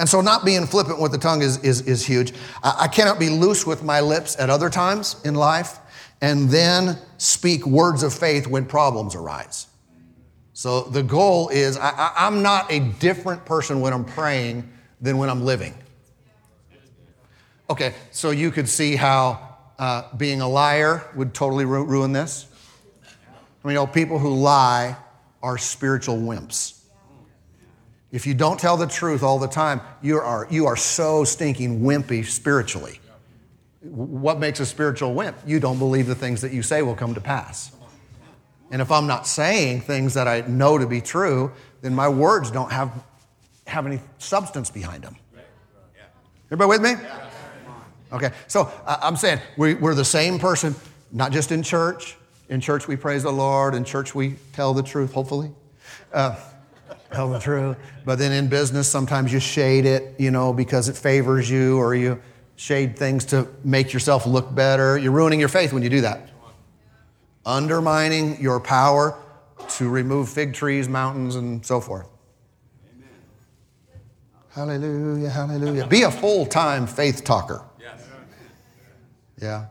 And 0.00 0.08
so, 0.08 0.22
not 0.22 0.46
being 0.46 0.66
flippant 0.66 0.98
with 0.98 1.12
the 1.12 1.18
tongue 1.18 1.42
is, 1.42 1.58
is, 1.58 1.82
is 1.82 2.06
huge. 2.06 2.32
I, 2.62 2.74
I 2.80 2.88
cannot 2.88 3.18
be 3.18 3.28
loose 3.28 3.66
with 3.66 3.84
my 3.84 4.00
lips 4.00 4.34
at 4.40 4.48
other 4.48 4.70
times 4.70 5.20
in 5.26 5.34
life 5.34 5.78
and 6.22 6.48
then 6.48 6.98
speak 7.18 7.66
words 7.66 8.02
of 8.02 8.14
faith 8.14 8.46
when 8.46 8.64
problems 8.64 9.14
arise. 9.14 9.66
So, 10.54 10.84
the 10.84 11.02
goal 11.02 11.50
is 11.50 11.76
I, 11.76 12.12
I'm 12.16 12.40
not 12.40 12.72
a 12.72 12.80
different 12.80 13.44
person 13.44 13.82
when 13.82 13.92
I'm 13.92 14.06
praying 14.06 14.72
than 15.02 15.18
when 15.18 15.28
I'm 15.28 15.44
living. 15.44 15.74
Okay, 17.68 17.92
so 18.10 18.30
you 18.30 18.50
could 18.50 18.70
see 18.70 18.96
how 18.96 19.58
uh, 19.78 20.04
being 20.16 20.40
a 20.40 20.48
liar 20.48 21.06
would 21.14 21.34
totally 21.34 21.66
ru- 21.66 21.84
ruin 21.84 22.14
this. 22.14 22.46
I 23.04 23.68
mean, 23.68 23.74
you 23.74 23.80
know, 23.80 23.86
people 23.86 24.18
who 24.18 24.34
lie 24.34 24.96
are 25.42 25.58
spiritual 25.58 26.16
wimps. 26.16 26.79
If 28.12 28.26
you 28.26 28.34
don't 28.34 28.58
tell 28.58 28.76
the 28.76 28.86
truth 28.86 29.22
all 29.22 29.38
the 29.38 29.48
time, 29.48 29.80
you 30.02 30.18
are, 30.18 30.46
you 30.50 30.66
are 30.66 30.76
so 30.76 31.24
stinking 31.24 31.80
wimpy 31.80 32.24
spiritually. 32.24 33.00
What 33.82 34.38
makes 34.38 34.60
a 34.60 34.66
spiritual 34.66 35.14
wimp? 35.14 35.36
You 35.46 35.60
don't 35.60 35.78
believe 35.78 36.06
the 36.06 36.14
things 36.14 36.40
that 36.40 36.52
you 36.52 36.62
say 36.62 36.82
will 36.82 36.96
come 36.96 37.14
to 37.14 37.20
pass. 37.20 37.72
And 38.70 38.82
if 38.82 38.90
I'm 38.90 39.06
not 39.06 39.26
saying 39.26 39.82
things 39.82 40.14
that 40.14 40.28
I 40.28 40.42
know 40.42 40.78
to 40.78 40.86
be 40.86 41.00
true, 41.00 41.52
then 41.82 41.94
my 41.94 42.08
words 42.08 42.50
don't 42.50 42.70
have, 42.70 42.92
have 43.66 43.86
any 43.86 44.00
substance 44.18 44.70
behind 44.70 45.02
them. 45.02 45.16
Everybody 46.52 46.68
with 46.68 46.82
me? 46.82 47.06
Okay, 48.12 48.32
so 48.48 48.72
uh, 48.86 48.98
I'm 49.02 49.14
saying 49.14 49.38
we, 49.56 49.74
we're 49.74 49.94
the 49.94 50.04
same 50.04 50.40
person, 50.40 50.74
not 51.12 51.30
just 51.30 51.52
in 51.52 51.62
church. 51.62 52.16
In 52.48 52.60
church, 52.60 52.88
we 52.88 52.96
praise 52.96 53.22
the 53.22 53.30
Lord. 53.30 53.76
In 53.76 53.84
church, 53.84 54.16
we 54.16 54.34
tell 54.52 54.74
the 54.74 54.82
truth, 54.82 55.12
hopefully. 55.12 55.52
Uh, 56.12 56.34
tell 57.12 57.30
the 57.30 57.38
truth. 57.38 57.76
But 58.04 58.18
then 58.18 58.32
in 58.32 58.48
business, 58.48 58.88
sometimes 58.88 59.32
you 59.32 59.40
shade 59.40 59.84
it, 59.84 60.14
you 60.18 60.30
know, 60.30 60.52
because 60.52 60.88
it 60.88 60.96
favors 60.96 61.50
you 61.50 61.78
or 61.78 61.94
you 61.94 62.20
shade 62.56 62.98
things 62.98 63.24
to 63.26 63.48
make 63.64 63.92
yourself 63.92 64.26
look 64.26 64.54
better. 64.54 64.98
You're 64.98 65.12
ruining 65.12 65.40
your 65.40 65.48
faith 65.48 65.72
when 65.72 65.82
you 65.82 65.88
do 65.88 66.02
that. 66.02 66.28
Undermining 67.46 68.40
your 68.40 68.60
power 68.60 69.18
to 69.76 69.88
remove 69.88 70.28
fig 70.28 70.52
trees, 70.52 70.88
mountains, 70.88 71.36
and 71.36 71.64
so 71.64 71.80
forth. 71.80 72.06
Amen. 72.94 73.08
Hallelujah, 74.50 75.30
hallelujah. 75.30 75.86
Be 75.86 76.02
a 76.02 76.10
full 76.10 76.44
time 76.44 76.86
faith 76.86 77.24
talker. 77.24 77.64
Yes. 77.80 78.06
Yeah. 79.40 79.66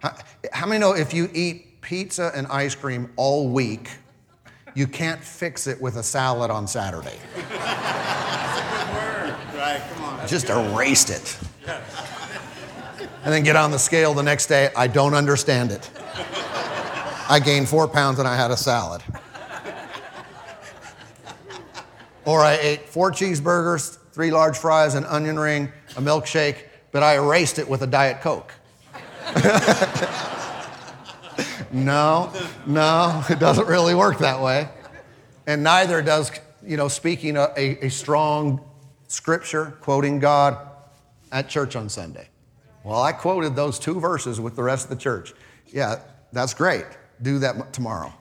How, 0.00 0.16
how 0.52 0.66
many 0.66 0.78
know 0.78 0.92
if 0.92 1.12
you 1.12 1.28
eat 1.34 1.80
pizza 1.80 2.32
and 2.34 2.46
ice 2.48 2.74
cream 2.74 3.12
all 3.16 3.48
week, 3.48 3.90
you 4.76 4.86
can't 4.86 5.24
fix 5.24 5.66
it 5.66 5.80
with 5.80 5.96
a 5.96 6.02
salad 6.02 6.50
on 6.50 6.68
Saturday? 6.68 7.18
Right, 9.56 9.80
come 9.94 10.04
on. 10.04 10.28
Just 10.28 10.50
erased 10.50 11.08
it. 11.10 11.38
And 13.24 13.32
then 13.32 13.42
get 13.42 13.56
on 13.56 13.70
the 13.70 13.78
scale 13.78 14.12
the 14.12 14.22
next 14.22 14.46
day. 14.46 14.70
I 14.76 14.86
don't 14.86 15.14
understand 15.14 15.72
it. 15.72 15.90
I 17.28 17.40
gained 17.42 17.68
four 17.68 17.88
pounds 17.88 18.18
and 18.18 18.28
I 18.28 18.36
had 18.36 18.50
a 18.50 18.56
salad. 18.56 19.02
Or 22.26 22.42
I 22.42 22.58
ate 22.60 22.88
four 22.88 23.10
cheeseburgers, 23.10 23.96
three 24.12 24.30
large 24.30 24.58
fries, 24.58 24.94
an 24.94 25.04
onion 25.06 25.38
ring, 25.38 25.72
a 25.96 26.00
milkshake, 26.00 26.58
but 26.92 27.02
I 27.02 27.16
erased 27.16 27.58
it 27.58 27.68
with 27.68 27.82
a 27.82 27.86
Diet 27.86 28.20
Coke. 28.20 28.52
no, 31.72 32.32
no, 32.66 33.22
it 33.28 33.38
doesn't 33.38 33.66
really 33.66 33.94
work 33.94 34.18
that 34.18 34.40
way. 34.40 34.68
And 35.46 35.62
neither 35.62 36.02
does, 36.02 36.32
you 36.64 36.76
know, 36.76 36.88
speaking 36.88 37.36
a, 37.36 37.48
a, 37.56 37.86
a 37.86 37.88
strong 37.88 38.60
scripture, 39.08 39.76
quoting 39.80 40.18
God 40.18 40.58
at 41.32 41.48
church 41.48 41.76
on 41.76 41.88
Sunday. 41.88 42.28
Well, 42.84 43.02
I 43.02 43.12
quoted 43.12 43.56
those 43.56 43.78
two 43.78 43.98
verses 43.98 44.40
with 44.40 44.56
the 44.56 44.62
rest 44.62 44.84
of 44.84 44.90
the 44.90 44.96
church. 44.96 45.34
Yeah, 45.68 46.00
that's 46.32 46.54
great. 46.54 46.86
Do 47.22 47.38
that 47.40 47.72
tomorrow. 47.72 48.12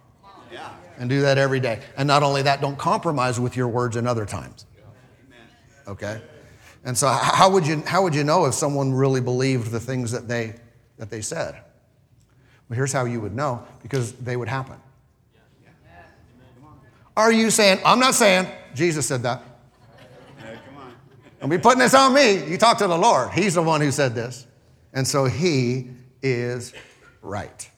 Yeah. 0.52 0.70
And 0.98 1.10
do 1.10 1.22
that 1.22 1.38
every 1.38 1.60
day. 1.60 1.82
And 1.98 2.08
not 2.08 2.24
only 2.24 2.42
that, 2.44 2.62
don't 2.62 2.78
compromise 2.78 3.40
with 3.40 3.56
your 3.56 3.68
words 3.68 3.96
in 3.96 4.08
other 4.08 4.26
times. 4.26 4.66
Okay? 5.88 6.22
And 6.84 6.98
so 6.98 7.08
how 7.08 7.50
would 7.50 7.66
you 7.66 7.82
how 7.82 8.04
would 8.04 8.14
you 8.14 8.24
know 8.24 8.46
if 8.46 8.54
someone 8.54 8.94
really 8.94 9.22
believed 9.22 9.72
the 9.72 9.80
things 9.80 10.12
that 10.12 10.28
they 10.28 10.56
that 10.98 11.10
they 11.10 11.22
said? 11.22 11.56
Well, 12.70 12.76
here's 12.76 12.92
how 12.92 13.06
you 13.06 13.22
would 13.22 13.36
know 13.36 13.66
because 13.82 14.14
they 14.14 14.36
would 14.36 14.48
happen. 14.48 14.76
Are 17.18 17.32
you 17.32 17.50
saying, 17.50 17.80
I'm 17.86 18.00
not 18.00 18.14
saying, 18.14 18.48
Jesus 18.74 19.06
said 19.06 19.24
that. 19.24 19.42
Don't 21.40 21.50
be 21.50 21.58
putting 21.58 21.80
this 21.80 21.94
on 21.94 22.14
me. 22.14 22.44
You 22.46 22.58
talk 22.58 22.80
to 22.80 22.88
the 22.88 22.98
Lord. 22.98 23.32
He's 23.32 23.54
the 23.54 23.62
one 23.62 23.80
who 23.80 23.92
said 23.92 24.16
this. 24.16 24.48
And 24.94 25.08
so 25.08 25.26
he 25.26 25.90
is 26.22 26.74
right. 27.22 27.70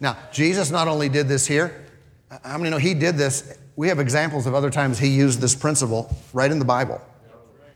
Now, 0.00 0.16
Jesus 0.32 0.70
not 0.70 0.88
only 0.88 1.08
did 1.08 1.28
this 1.28 1.46
here, 1.46 1.86
how 2.44 2.58
many 2.58 2.70
know 2.70 2.78
he 2.78 2.94
did 2.94 3.16
this? 3.16 3.56
We 3.76 3.88
have 3.88 4.00
examples 4.00 4.46
of 4.46 4.54
other 4.54 4.70
times 4.70 4.98
he 4.98 5.08
used 5.08 5.40
this 5.40 5.54
principle 5.54 6.14
right 6.32 6.50
in 6.50 6.58
the 6.58 6.64
Bible. 6.64 7.00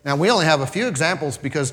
Now, 0.04 0.16
we 0.16 0.30
only 0.30 0.44
have 0.44 0.60
a 0.60 0.66
few 0.66 0.88
examples 0.88 1.38
because 1.38 1.72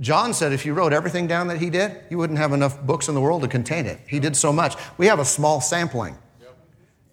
John 0.00 0.32
said 0.32 0.52
if 0.52 0.64
you 0.64 0.72
wrote 0.72 0.92
everything 0.92 1.26
down 1.26 1.48
that 1.48 1.58
he 1.58 1.68
did, 1.68 2.00
you 2.08 2.16
wouldn't 2.16 2.38
have 2.38 2.52
enough 2.52 2.80
books 2.82 3.08
in 3.08 3.14
the 3.14 3.20
world 3.20 3.42
to 3.42 3.48
contain 3.48 3.84
it. 3.86 4.00
He 4.08 4.18
did 4.18 4.36
so 4.36 4.52
much. 4.52 4.76
We 4.96 5.06
have 5.06 5.18
a 5.18 5.24
small 5.24 5.60
sampling, 5.60 6.16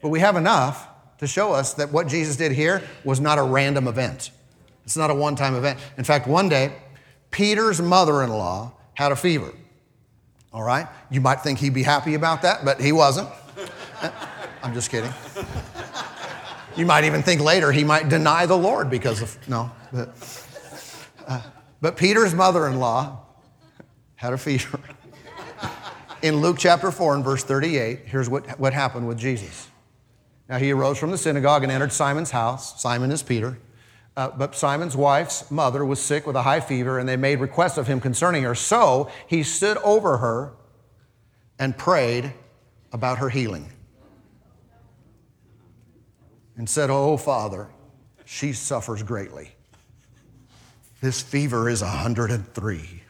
but 0.02 0.10
we 0.10 0.22
have 0.22 0.38
enough 0.38 0.88
to 1.18 1.28
show 1.28 1.52
us 1.52 1.74
that 1.76 1.92
what 1.92 2.08
Jesus 2.08 2.38
did 2.38 2.52
here 2.52 2.82
was 3.04 3.20
not 3.20 3.38
a 3.38 3.44
random 3.44 3.88
event. 3.88 4.32
It's 4.86 4.98
not 4.98 5.12
a 5.12 5.16
one 5.16 5.36
time 5.36 5.56
event. 5.56 5.80
In 5.98 6.04
fact, 6.04 6.28
one 6.28 6.50
day, 6.50 6.74
Peter's 7.30 7.82
mother 7.82 8.24
in 8.24 8.30
law 8.30 8.74
had 8.94 9.12
a 9.12 9.16
fever. 9.16 9.54
All 10.54 10.64
right? 10.64 10.88
You 11.10 11.22
might 11.22 11.42
think 11.42 11.60
he'd 11.60 11.74
be 11.74 11.84
happy 11.84 12.14
about 12.14 12.42
that, 12.42 12.66
but 12.66 12.82
he 12.82 12.92
wasn't. 12.92 13.30
I'm 14.64 14.74
just 14.74 14.90
kidding. 14.90 15.14
You 16.76 16.86
might 16.86 17.04
even 17.04 17.22
think 17.22 17.42
later 17.42 17.72
he 17.72 17.84
might 17.84 18.10
deny 18.10 18.46
the 18.46 18.58
Lord 18.58 18.90
because 18.90 19.22
of, 19.22 19.38
no. 19.48 19.72
But, 19.92 20.46
uh, 21.28 21.42
but 21.82 21.98
Peter's 21.98 22.34
mother 22.34 22.68
in 22.68 22.80
law 22.80 23.26
had 24.16 24.34
a 24.34 24.38
fever. 24.38 24.80
In 26.22 26.38
Luke 26.38 26.58
chapter 26.60 26.92
4 26.92 27.16
and 27.16 27.24
verse 27.24 27.44
38, 27.44 28.02
here's 28.06 28.30
what, 28.30 28.48
what 28.60 28.74
happened 28.74 29.08
with 29.08 29.18
Jesus. 29.18 29.68
Now 30.48 30.60
he 30.60 30.72
arose 30.72 31.00
from 31.00 31.10
the 31.10 31.18
synagogue 31.18 31.64
and 31.64 31.72
entered 31.72 31.92
Simon's 31.92 32.30
house. 32.30 32.80
Simon 32.80 33.12
is 33.12 33.24
Peter. 33.24 33.58
Uh, 34.16 34.30
but 34.30 34.54
Simon's 34.54 34.96
wife's 34.96 35.50
mother 35.50 35.84
was 35.86 36.00
sick 36.00 36.28
with 36.28 36.36
a 36.36 36.42
high 36.42 36.60
fever, 36.60 37.00
and 37.00 37.08
they 37.08 37.16
made 37.16 37.40
request 37.40 37.78
of 37.78 37.88
him 37.88 38.00
concerning 38.02 38.44
her. 38.44 38.54
So 38.54 39.10
he 39.26 39.42
stood 39.42 39.78
over 39.78 40.18
her 40.18 40.54
and 41.58 41.78
prayed 41.78 42.34
about 42.92 43.20
her 43.20 43.30
healing. 43.30 43.72
And 46.58 46.70
said, 46.70 46.90
Oh, 46.90 47.18
Father, 47.18 47.70
she 48.26 48.52
suffers 48.54 49.02
greatly. 49.02 49.56
This 51.02 51.22
fever 51.22 51.68
is 51.68 51.82
103. 51.82 53.04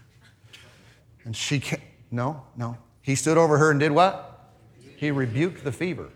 And 1.26 1.36
she 1.36 1.60
can't, 1.60 1.82
no, 2.10 2.42
no. 2.56 2.78
He 3.02 3.16
stood 3.16 3.38
over 3.38 3.58
her 3.58 3.72
and 3.72 3.80
did 3.80 3.92
what? 3.92 4.50
He 4.96 5.12
rebuked 5.12 5.64
the 5.64 5.72
fever, 5.72 6.10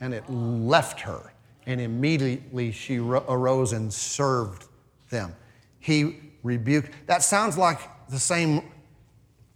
and 0.00 0.12
it 0.12 0.28
left 0.28 1.00
her 1.00 1.32
and 1.66 1.80
immediately 1.80 2.72
she 2.72 2.98
arose 2.98 3.72
and 3.72 3.92
served 3.92 4.66
them. 5.10 5.34
He 5.78 6.16
rebuked. 6.42 6.90
That 7.06 7.22
sounds 7.22 7.56
like 7.56 7.78
the 8.08 8.18
same 8.18 8.62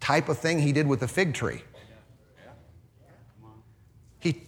type 0.01 0.29
of 0.29 0.39
thing 0.39 0.61
he 0.61 0.73
did 0.73 0.87
with 0.87 1.01
the 1.01 1.09
fig 1.09 1.35
tree. 1.35 1.63
He, 4.21 4.43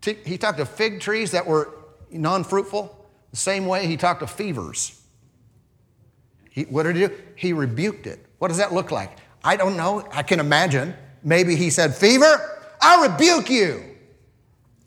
t- 0.00 0.18
he 0.24 0.38
talked 0.38 0.58
to 0.58 0.66
fig 0.66 1.00
trees 1.00 1.30
that 1.32 1.46
were 1.46 1.70
non 2.10 2.44
fruitful 2.44 2.96
the 3.30 3.36
same 3.36 3.66
way 3.66 3.86
he 3.86 3.96
talked 3.96 4.20
to 4.20 4.26
fevers. 4.26 4.99
He, 6.50 6.62
what 6.64 6.82
did 6.82 6.96
he 6.96 7.06
do? 7.06 7.16
He 7.36 7.52
rebuked 7.52 8.06
it. 8.06 8.24
What 8.38 8.48
does 8.48 8.58
that 8.58 8.72
look 8.72 8.90
like? 8.90 9.16
I 9.42 9.56
don't 9.56 9.76
know. 9.76 10.06
I 10.12 10.22
can 10.22 10.40
imagine. 10.40 10.94
Maybe 11.22 11.56
he 11.56 11.70
said, 11.70 11.94
Fever, 11.94 12.58
I 12.80 13.06
rebuke 13.08 13.48
you. 13.48 13.84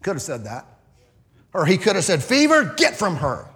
Could 0.02 0.16
have 0.16 0.22
said 0.22 0.44
that. 0.44 0.68
Or 1.54 1.66
he 1.66 1.78
could 1.78 1.96
have 1.96 2.06
said, 2.06 2.24
Fever, 2.24 2.74
get 2.78 2.96
from 2.96 3.18
her. 3.18 3.48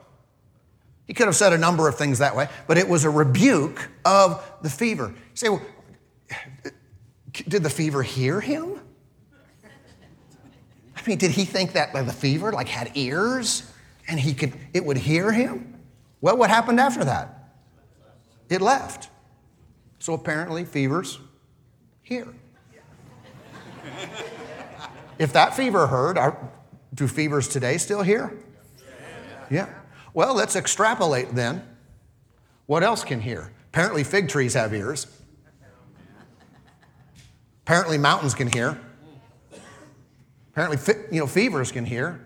He 1.07 1.13
could 1.13 1.27
have 1.27 1.35
said 1.35 1.53
a 1.53 1.57
number 1.57 1.87
of 1.87 1.95
things 1.95 2.19
that 2.19 2.35
way, 2.35 2.49
but 2.67 2.77
it 2.77 2.87
was 2.87 3.05
a 3.05 3.09
rebuke 3.09 3.89
of 4.03 4.43
the 4.61 4.69
fever. 4.69 5.07
You 5.07 5.35
say, 5.35 5.49
well, 5.49 5.61
did 7.31 7.63
the 7.63 7.69
fever 7.69 8.03
hear 8.03 8.41
him? 8.41 8.79
I 10.95 11.01
mean, 11.07 11.17
did 11.17 11.31
he 11.31 11.45
think 11.45 11.71
that 11.73 11.93
the 11.93 12.11
fever 12.11 12.51
like 12.51 12.67
had 12.67 12.91
ears 12.95 13.71
and 14.09 14.19
he 14.19 14.33
could 14.33 14.53
it 14.73 14.85
would 14.85 14.97
hear 14.97 15.31
him? 15.31 15.79
Well, 16.19 16.35
what 16.35 16.49
happened 16.49 16.81
after 16.81 17.05
that? 17.05 17.36
It 18.49 18.61
left. 18.61 19.09
So 19.99 20.13
apparently 20.13 20.63
fevers 20.65 21.19
hear. 22.01 22.27
if 25.19 25.33
that 25.33 25.55
fever 25.55 25.87
heard, 25.87 26.17
our, 26.17 26.37
do 26.93 27.07
fevers 27.07 27.47
today 27.47 27.77
still 27.77 28.03
hear? 28.03 28.37
Yeah. 29.49 29.69
Well, 30.13 30.33
let's 30.35 30.55
extrapolate 30.55 31.35
then. 31.35 31.63
What 32.65 32.83
else 32.83 33.03
can 33.03 33.21
hear? 33.21 33.51
Apparently, 33.71 34.03
fig 34.03 34.29
trees 34.29 34.53
have 34.55 34.73
ears. 34.73 35.07
Apparently, 37.63 37.97
mountains 37.97 38.33
can 38.33 38.47
hear. 38.47 38.79
Apparently, 40.51 40.77
you 41.11 41.19
know, 41.19 41.27
fevers 41.27 41.71
can 41.71 41.85
hear. 41.85 42.25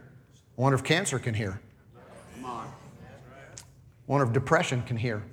I 0.58 0.62
wonder 0.62 0.76
if 0.76 0.84
cancer 0.84 1.20
can 1.20 1.34
hear. 1.34 1.60
I 2.44 2.64
wonder 4.08 4.26
if 4.26 4.34
depression 4.34 4.82
can 4.84 4.98
hear. 4.98 5.24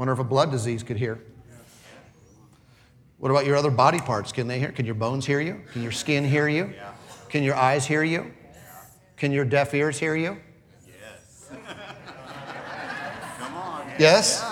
Wonder 0.00 0.14
if 0.14 0.18
a 0.18 0.24
blood 0.24 0.50
disease 0.50 0.82
could 0.82 0.96
hear. 0.96 1.20
What 3.18 3.30
about 3.30 3.44
your 3.44 3.56
other 3.56 3.70
body 3.70 3.98
parts? 3.98 4.32
Can 4.32 4.48
they 4.48 4.58
hear? 4.58 4.72
Can 4.72 4.86
your 4.86 4.94
bones 4.94 5.26
hear 5.26 5.42
you? 5.42 5.60
Can 5.74 5.82
your 5.82 5.92
skin 5.92 6.24
hear 6.24 6.48
you? 6.48 6.72
Can 7.28 7.42
your 7.42 7.54
eyes 7.54 7.84
hear 7.84 8.02
you? 8.02 8.32
Can 9.18 9.30
your 9.30 9.44
deaf 9.44 9.74
ears 9.74 9.98
hear 9.98 10.16
you? 10.16 10.38
Yes. 10.86 11.50
Come 13.40 13.54
on. 13.54 13.92
Yes? 13.98 14.42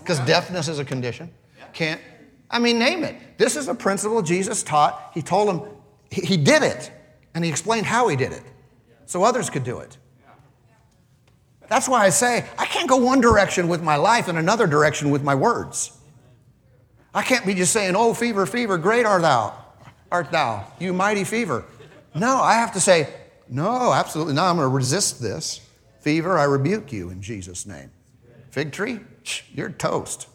Because 0.00 0.20
deafness 0.26 0.68
is 0.68 0.78
a 0.78 0.84
condition. 0.84 1.32
Can't, 1.72 1.98
I 2.50 2.58
mean, 2.58 2.78
name 2.78 3.02
it. 3.02 3.38
This 3.38 3.56
is 3.56 3.68
a 3.68 3.74
principle 3.74 4.20
Jesus 4.20 4.62
taught. 4.62 5.12
He 5.14 5.22
told 5.22 5.48
them, 5.48 5.62
he, 6.10 6.36
did 6.36 6.62
it, 6.62 6.92
and 7.34 7.42
he 7.42 7.50
explained 7.50 7.86
how 7.86 8.08
he 8.08 8.16
did 8.16 8.32
it 8.32 8.42
so 9.06 9.24
others 9.24 9.48
could 9.48 9.64
do 9.64 9.78
it. 9.78 9.96
That's 11.66 11.88
why 11.88 12.04
I 12.04 12.10
say 12.10 12.44
can't 12.82 13.00
go 13.00 13.06
one 13.06 13.20
direction 13.20 13.68
with 13.68 13.80
my 13.80 13.94
life 13.94 14.26
and 14.26 14.36
another 14.36 14.66
direction 14.66 15.12
with 15.12 15.22
my 15.22 15.36
words. 15.36 15.96
I 17.14 17.22
can't 17.22 17.46
be 17.46 17.54
just 17.54 17.72
saying, 17.72 17.94
Oh, 17.94 18.12
fever, 18.12 18.44
fever, 18.44 18.76
great 18.76 19.06
art 19.06 19.22
thou, 19.22 19.54
art 20.10 20.32
thou, 20.32 20.66
you 20.80 20.92
mighty 20.92 21.22
fever. 21.22 21.64
No, 22.12 22.38
I 22.38 22.54
have 22.54 22.72
to 22.72 22.80
say, 22.80 23.08
no, 23.48 23.92
absolutely 23.92 24.34
not. 24.34 24.50
I'm 24.50 24.56
going 24.56 24.68
to 24.68 24.74
resist 24.74 25.22
this. 25.22 25.60
Fever, 26.00 26.36
I 26.36 26.44
rebuke 26.44 26.92
you 26.92 27.10
in 27.10 27.22
Jesus' 27.22 27.66
name. 27.66 27.90
Fig 28.50 28.72
tree, 28.72 28.98
you're 29.54 29.70
toast. 29.70 30.26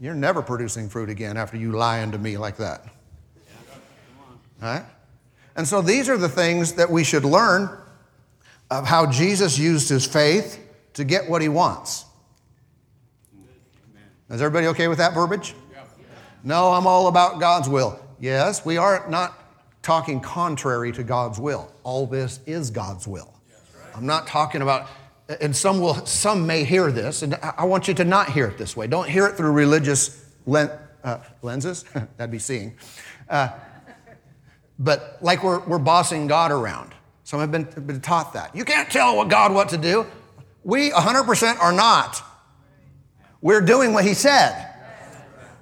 You're 0.00 0.14
never 0.14 0.42
producing 0.42 0.88
fruit 0.88 1.10
again 1.10 1.36
after 1.36 1.56
you 1.56 1.72
lie 1.72 2.02
unto 2.02 2.18
me 2.18 2.36
like 2.36 2.56
that. 2.58 2.84
All 4.62 4.68
right? 4.68 4.84
And 5.56 5.66
so 5.66 5.82
these 5.82 6.08
are 6.08 6.16
the 6.16 6.28
things 6.28 6.74
that 6.74 6.88
we 6.88 7.02
should 7.02 7.24
learn 7.24 7.76
of 8.70 8.86
how 8.86 9.10
Jesus 9.10 9.58
used 9.58 9.88
his 9.88 10.06
faith 10.06 10.61
to 10.94 11.04
get 11.04 11.28
what 11.28 11.42
he 11.42 11.48
wants. 11.48 12.04
Is 14.30 14.40
everybody 14.40 14.66
okay 14.68 14.88
with 14.88 14.98
that 14.98 15.14
verbiage? 15.14 15.54
No, 16.42 16.72
I'm 16.72 16.86
all 16.86 17.06
about 17.06 17.38
God's 17.38 17.68
will. 17.68 18.00
Yes, 18.18 18.64
we 18.64 18.76
are 18.76 19.04
not 19.08 19.38
talking 19.82 20.20
contrary 20.20 20.92
to 20.92 21.04
God's 21.04 21.38
will. 21.38 21.72
All 21.82 22.06
this 22.06 22.40
is 22.46 22.70
God's 22.70 23.06
will. 23.06 23.32
I'm 23.94 24.06
not 24.06 24.26
talking 24.26 24.62
about, 24.62 24.88
and 25.40 25.54
some 25.54 25.80
will, 25.80 26.06
some 26.06 26.46
may 26.46 26.64
hear 26.64 26.90
this, 26.90 27.22
and 27.22 27.34
I 27.42 27.64
want 27.64 27.88
you 27.88 27.94
to 27.94 28.04
not 28.04 28.30
hear 28.30 28.46
it 28.46 28.58
this 28.58 28.76
way. 28.76 28.86
Don't 28.86 29.08
hear 29.08 29.26
it 29.26 29.36
through 29.36 29.52
religious 29.52 30.24
len, 30.46 30.70
uh, 31.04 31.18
lenses. 31.42 31.84
That'd 32.16 32.30
be 32.30 32.38
seeing. 32.38 32.74
Uh, 33.28 33.50
but 34.78 35.18
like 35.20 35.44
we're, 35.44 35.60
we're 35.60 35.78
bossing 35.78 36.26
God 36.26 36.50
around. 36.50 36.94
Some 37.24 37.40
have 37.40 37.52
been, 37.52 37.64
been 37.64 38.00
taught 38.00 38.32
that. 38.32 38.54
You 38.56 38.64
can't 38.64 38.90
tell 38.90 39.16
what 39.16 39.28
God 39.28 39.52
what 39.52 39.68
to 39.70 39.78
do. 39.78 40.06
We 40.64 40.90
100% 40.90 41.58
are 41.58 41.72
not. 41.72 42.22
We're 43.40 43.60
doing 43.60 43.92
what 43.92 44.04
He 44.04 44.14
said. 44.14 44.68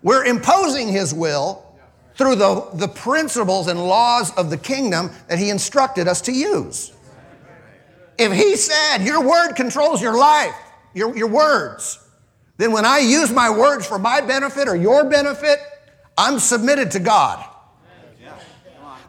We're 0.03 0.25
imposing 0.25 0.89
His 0.89 1.15
will 1.15 1.67
through 2.15 2.37
the, 2.37 2.69
the 2.75 2.89
principles 2.89 3.69
and 3.69 3.83
laws 3.83 4.33
of 4.37 4.51
the 4.51 4.57
kingdom 4.57 5.11
that 5.29 5.39
He 5.39 5.51
instructed 5.51 6.07
us 6.07 6.21
to 6.23 6.33
use. 6.33 6.93
If 8.19 8.33
He 8.33 8.57
said, 8.57 8.99
Your 8.99 9.27
word 9.27 9.55
controls 9.55 10.03
your 10.03 10.19
life, 10.19 10.55
your, 10.95 11.17
your 11.17 11.29
words, 11.29 11.99
then 12.59 12.73
when 12.73 12.85
I 12.85 12.99
use 12.99 13.33
my 13.33 13.49
words 13.49 13.87
for 13.87 13.99
my 13.99 14.21
benefit 14.21 14.69
or 14.69 14.77
your 14.77 15.09
benefit, 15.09 15.59
I'm 16.19 16.39
submitted 16.39 16.91
to 16.91 17.01
God. 17.01 17.43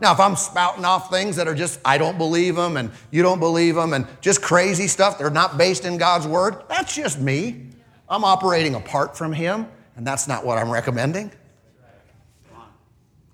Now, 0.01 0.13
if 0.13 0.19
I'm 0.19 0.35
spouting 0.35 0.83
off 0.83 1.11
things 1.11 1.35
that 1.35 1.47
are 1.47 1.53
just, 1.53 1.79
I 1.85 1.99
don't 1.99 2.17
believe 2.17 2.55
them 2.55 2.75
and 2.75 2.89
you 3.11 3.21
don't 3.21 3.39
believe 3.39 3.75
them 3.75 3.93
and 3.93 4.07
just 4.19 4.41
crazy 4.41 4.87
stuff, 4.87 5.19
they're 5.19 5.29
not 5.29 5.59
based 5.59 5.85
in 5.85 5.99
God's 5.99 6.25
word, 6.25 6.63
that's 6.67 6.95
just 6.95 7.21
me. 7.21 7.67
I'm 8.09 8.25
operating 8.25 8.73
apart 8.73 9.15
from 9.15 9.31
Him, 9.31 9.67
and 9.95 10.05
that's 10.05 10.27
not 10.27 10.43
what 10.43 10.57
I'm 10.57 10.71
recommending. 10.71 11.31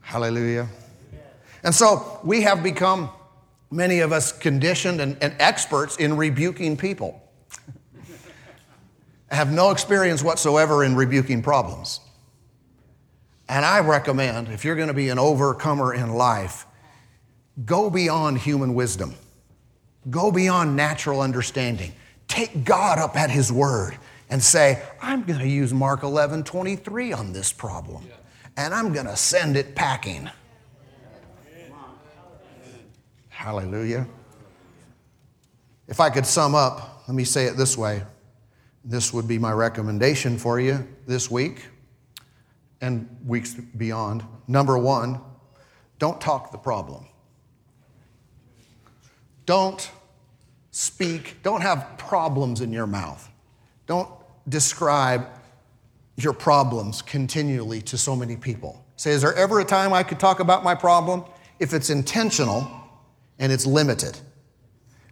Hallelujah. 0.01 0.67
And 1.63 1.73
so 1.73 2.19
we 2.23 2.41
have 2.41 2.61
become, 2.61 3.11
many 3.71 3.99
of 3.99 4.11
us, 4.11 4.31
conditioned 4.31 4.99
and, 4.99 5.17
and 5.21 5.33
experts 5.39 5.95
in 5.95 6.17
rebuking 6.17 6.75
people. 6.75 7.21
have 9.31 9.51
no 9.51 9.71
experience 9.71 10.21
whatsoever 10.21 10.83
in 10.83 10.95
rebuking 10.97 11.41
problems. 11.41 12.01
And 13.49 13.63
I 13.63 13.79
recommend, 13.79 14.49
if 14.49 14.65
you're 14.65 14.75
going 14.75 14.89
to 14.89 14.93
be 14.93 15.09
an 15.09 15.19
overcomer 15.19 15.93
in 15.93 16.13
life, 16.13 16.65
go 17.65 17.89
beyond 17.89 18.39
human 18.39 18.73
wisdom, 18.73 19.15
go 20.09 20.31
beyond 20.31 20.75
natural 20.75 21.21
understanding. 21.21 21.93
Take 22.27 22.65
God 22.65 22.99
up 22.99 23.15
at 23.15 23.29
His 23.29 23.51
word 23.51 23.97
and 24.29 24.43
say, 24.43 24.83
I'm 25.01 25.23
going 25.23 25.39
to 25.39 25.47
use 25.47 25.73
Mark 25.73 26.03
11 26.03 26.43
23 26.43 27.13
on 27.13 27.31
this 27.31 27.53
problem, 27.53 28.05
and 28.57 28.73
I'm 28.73 28.91
going 28.91 29.05
to 29.05 29.15
send 29.15 29.55
it 29.55 29.75
packing. 29.75 30.29
Hallelujah. 33.29 34.07
If 35.87 36.01
I 36.01 36.09
could 36.09 36.25
sum 36.25 36.53
up, 36.53 37.03
let 37.07 37.15
me 37.15 37.23
say 37.23 37.45
it 37.45 37.55
this 37.55 37.77
way. 37.77 38.03
This 38.83 39.13
would 39.13 39.27
be 39.27 39.37
my 39.37 39.53
recommendation 39.53 40.37
for 40.37 40.59
you 40.59 40.85
this 41.05 41.31
week 41.31 41.65
and 42.81 43.07
weeks 43.25 43.53
beyond. 43.53 44.23
Number 44.47 44.77
one, 44.77 45.19
don't 45.99 46.21
talk 46.21 46.51
the 46.51 46.57
problem. 46.57 47.05
Don't 49.45 49.89
speak, 50.71 51.37
don't 51.41 51.61
have 51.61 51.97
problems 51.97 52.61
in 52.61 52.71
your 52.71 52.87
mouth. 52.87 53.27
Don't 53.87 54.09
describe 54.47 55.27
your 56.17 56.33
problems 56.33 57.01
continually 57.01 57.81
to 57.83 57.97
so 57.97 58.15
many 58.15 58.35
people. 58.35 58.83
Say, 58.95 59.11
is 59.11 59.21
there 59.21 59.33
ever 59.35 59.59
a 59.59 59.65
time 59.65 59.93
I 59.93 60.03
could 60.03 60.19
talk 60.19 60.39
about 60.39 60.63
my 60.63 60.75
problem? 60.75 61.23
If 61.59 61.73
it's 61.73 61.89
intentional 61.89 62.69
and 63.39 63.51
it's 63.51 63.65
limited, 63.65 64.17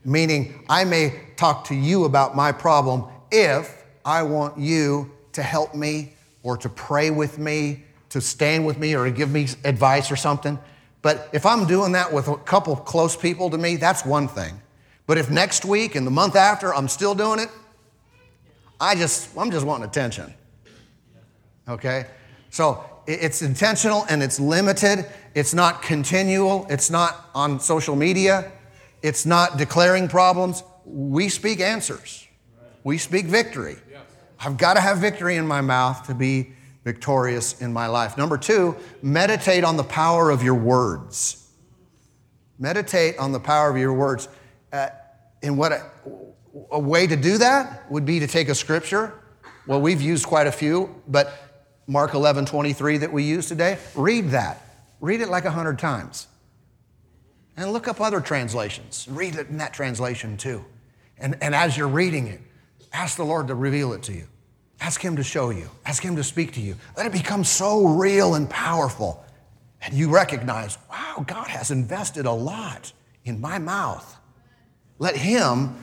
meaning 0.03 0.65
I 0.69 0.83
may 0.83 1.21
talk 1.35 1.65
to 1.65 1.75
you 1.75 2.05
about 2.05 2.35
my 2.35 2.51
problem 2.51 3.05
if 3.31 3.83
I 4.03 4.23
want 4.23 4.57
you 4.57 5.11
to 5.33 5.43
help 5.43 5.75
me 5.75 6.14
or 6.45 6.55
to 6.55 6.69
pray 6.69 7.09
with 7.09 7.39
me, 7.39 7.83
to 8.09 8.21
stand 8.21 8.67
with 8.67 8.77
me, 8.77 8.95
or 8.95 9.05
to 9.05 9.11
give 9.11 9.31
me 9.31 9.47
advice 9.63 10.11
or 10.11 10.15
something. 10.15 10.59
But 11.01 11.27
if 11.33 11.43
I'm 11.43 11.65
doing 11.65 11.93
that 11.93 12.13
with 12.13 12.27
a 12.27 12.37
couple 12.37 12.75
close 12.75 13.15
people 13.15 13.49
to 13.49 13.57
me, 13.57 13.77
that's 13.77 14.05
one 14.05 14.27
thing. 14.27 14.61
But 15.07 15.17
if 15.17 15.31
next 15.31 15.65
week 15.65 15.95
and 15.95 16.05
the 16.05 16.11
month 16.11 16.35
after 16.35 16.73
I'm 16.73 16.87
still 16.87 17.15
doing 17.15 17.39
it, 17.39 17.49
I 18.79 18.93
just, 18.93 19.35
I'm 19.35 19.49
just 19.49 19.65
wanting 19.65 19.87
attention. 19.87 20.33
Okay? 21.67 22.05
So 22.51 22.85
it's 23.07 23.41
intentional 23.41 24.05
and 24.07 24.21
it's 24.21 24.39
limited. 24.39 25.07
It's 25.33 25.55
not 25.55 25.81
continual. 25.81 26.67
It's 26.69 26.91
not 26.91 27.29
on 27.33 27.59
social 27.59 27.95
media. 27.95 28.51
It's 29.01 29.25
not 29.25 29.57
declaring 29.57 30.07
problems. 30.07 30.63
We 30.85 31.29
speak 31.29 31.59
answers. 31.59 32.27
We 32.83 32.99
speak 32.99 33.25
victory. 33.25 33.77
I've 34.39 34.57
got 34.57 34.75
to 34.75 34.81
have 34.81 34.97
victory 34.97 35.35
in 35.35 35.47
my 35.47 35.61
mouth 35.61 36.07
to 36.07 36.13
be 36.13 36.53
victorious 36.83 37.61
in 37.61 37.73
my 37.73 37.87
life. 37.87 38.17
Number 38.17 38.37
two, 38.37 38.75
meditate 39.01 39.63
on 39.63 39.77
the 39.77 39.83
power 39.83 40.29
of 40.29 40.43
your 40.43 40.55
words. 40.55 41.49
Meditate 42.59 43.17
on 43.17 43.31
the 43.31 43.39
power 43.39 43.69
of 43.69 43.77
your 43.77 43.93
words. 43.93 44.27
Uh, 44.71 44.89
and 45.41 45.57
what 45.57 45.73
a 46.71 46.79
way 46.79 47.07
to 47.07 47.15
do 47.15 47.37
that 47.39 47.89
would 47.91 48.05
be 48.05 48.19
to 48.19 48.27
take 48.27 48.49
a 48.49 48.55
scripture. 48.55 49.13
Well, 49.67 49.81
we've 49.81 50.01
used 50.01 50.25
quite 50.25 50.47
a 50.47 50.51
few, 50.51 51.01
but 51.07 51.33
Mark 51.87 52.13
11, 52.13 52.45
23 52.45 52.97
that 52.99 53.11
we 53.11 53.23
use 53.23 53.47
today, 53.47 53.77
read 53.95 54.29
that. 54.29 54.61
Read 55.01 55.21
it 55.21 55.29
like 55.29 55.45
a 55.45 55.51
hundred 55.51 55.79
times. 55.79 56.27
And 57.57 57.71
look 57.71 57.87
up 57.87 58.01
other 58.01 58.21
translations. 58.21 59.07
Read 59.09 59.35
it 59.35 59.49
in 59.49 59.57
that 59.57 59.73
translation 59.73 60.37
too. 60.37 60.65
And, 61.17 61.37
and 61.41 61.55
as 61.55 61.77
you're 61.77 61.87
reading 61.87 62.27
it, 62.27 62.41
ask 62.95 63.17
the 63.17 63.25
Lord 63.25 63.47
to 63.47 63.55
reveal 63.55 63.93
it 63.93 64.03
to 64.03 64.13
you. 64.13 64.27
Ask 64.79 65.01
Him 65.01 65.15
to 65.15 65.23
show 65.23 65.49
you. 65.49 65.69
Ask 65.85 66.03
Him 66.03 66.15
to 66.15 66.23
speak 66.23 66.53
to 66.53 66.61
you. 66.61 66.75
Let 66.97 67.05
it 67.05 67.11
become 67.11 67.43
so 67.43 67.87
real 67.87 68.35
and 68.35 68.49
powerful. 68.49 69.23
And 69.81 69.93
you 69.93 70.09
recognize, 70.09 70.77
wow, 70.89 71.23
God 71.25 71.47
has 71.47 71.71
invested 71.71 72.25
a 72.25 72.31
lot 72.31 72.91
in 73.23 73.39
my 73.39 73.59
mouth. 73.59 74.17
Let 74.99 75.15
Him 75.15 75.75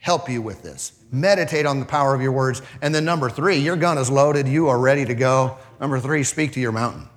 help 0.00 0.28
you 0.28 0.42
with 0.42 0.62
this. 0.62 0.92
Meditate 1.10 1.66
on 1.66 1.80
the 1.80 1.86
power 1.86 2.14
of 2.14 2.20
your 2.20 2.32
words. 2.32 2.62
And 2.82 2.94
then 2.94 3.04
number 3.04 3.30
three, 3.30 3.56
your 3.56 3.76
gun 3.76 3.98
is 3.98 4.10
loaded, 4.10 4.46
you 4.46 4.68
are 4.68 4.78
ready 4.78 5.04
to 5.04 5.14
go. 5.14 5.58
Number 5.80 5.98
three, 6.00 6.22
speak 6.24 6.52
to 6.52 6.60
your 6.60 6.72
mountain. 6.72 7.08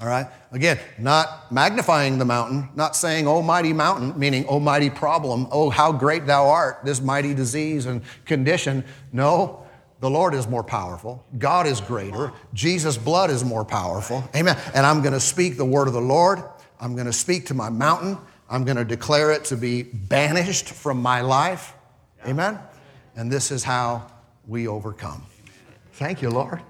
All 0.00 0.06
right? 0.06 0.26
Again, 0.52 0.78
not 0.98 1.50
magnifying 1.50 2.18
the 2.18 2.24
mountain, 2.24 2.68
not 2.74 2.94
saying, 2.94 3.26
oh, 3.26 3.40
mighty 3.40 3.72
mountain, 3.72 4.18
meaning, 4.18 4.44
oh, 4.48 4.60
mighty 4.60 4.90
problem, 4.90 5.48
oh, 5.50 5.70
how 5.70 5.90
great 5.90 6.26
thou 6.26 6.48
art, 6.48 6.80
this 6.84 7.00
mighty 7.00 7.32
disease 7.32 7.86
and 7.86 8.02
condition. 8.26 8.84
No, 9.12 9.66
the 10.00 10.10
Lord 10.10 10.34
is 10.34 10.46
more 10.46 10.62
powerful. 10.62 11.24
God 11.38 11.66
is 11.66 11.80
greater. 11.80 12.32
Jesus' 12.52 12.98
blood 12.98 13.30
is 13.30 13.42
more 13.42 13.64
powerful. 13.64 14.22
Amen. 14.34 14.58
And 14.74 14.84
I'm 14.84 15.00
going 15.00 15.14
to 15.14 15.20
speak 15.20 15.56
the 15.56 15.64
word 15.64 15.88
of 15.88 15.94
the 15.94 16.00
Lord. 16.00 16.42
I'm 16.78 16.94
going 16.94 17.06
to 17.06 17.12
speak 17.12 17.46
to 17.46 17.54
my 17.54 17.70
mountain. 17.70 18.18
I'm 18.50 18.64
going 18.64 18.76
to 18.76 18.84
declare 18.84 19.32
it 19.32 19.46
to 19.46 19.56
be 19.56 19.82
banished 19.82 20.68
from 20.68 21.00
my 21.00 21.22
life. 21.22 21.72
Amen? 22.26 22.58
And 23.16 23.32
this 23.32 23.50
is 23.50 23.64
how 23.64 24.06
we 24.46 24.68
overcome. 24.68 25.24
Thank 25.94 26.20
you, 26.20 26.28
Lord. 26.28 26.60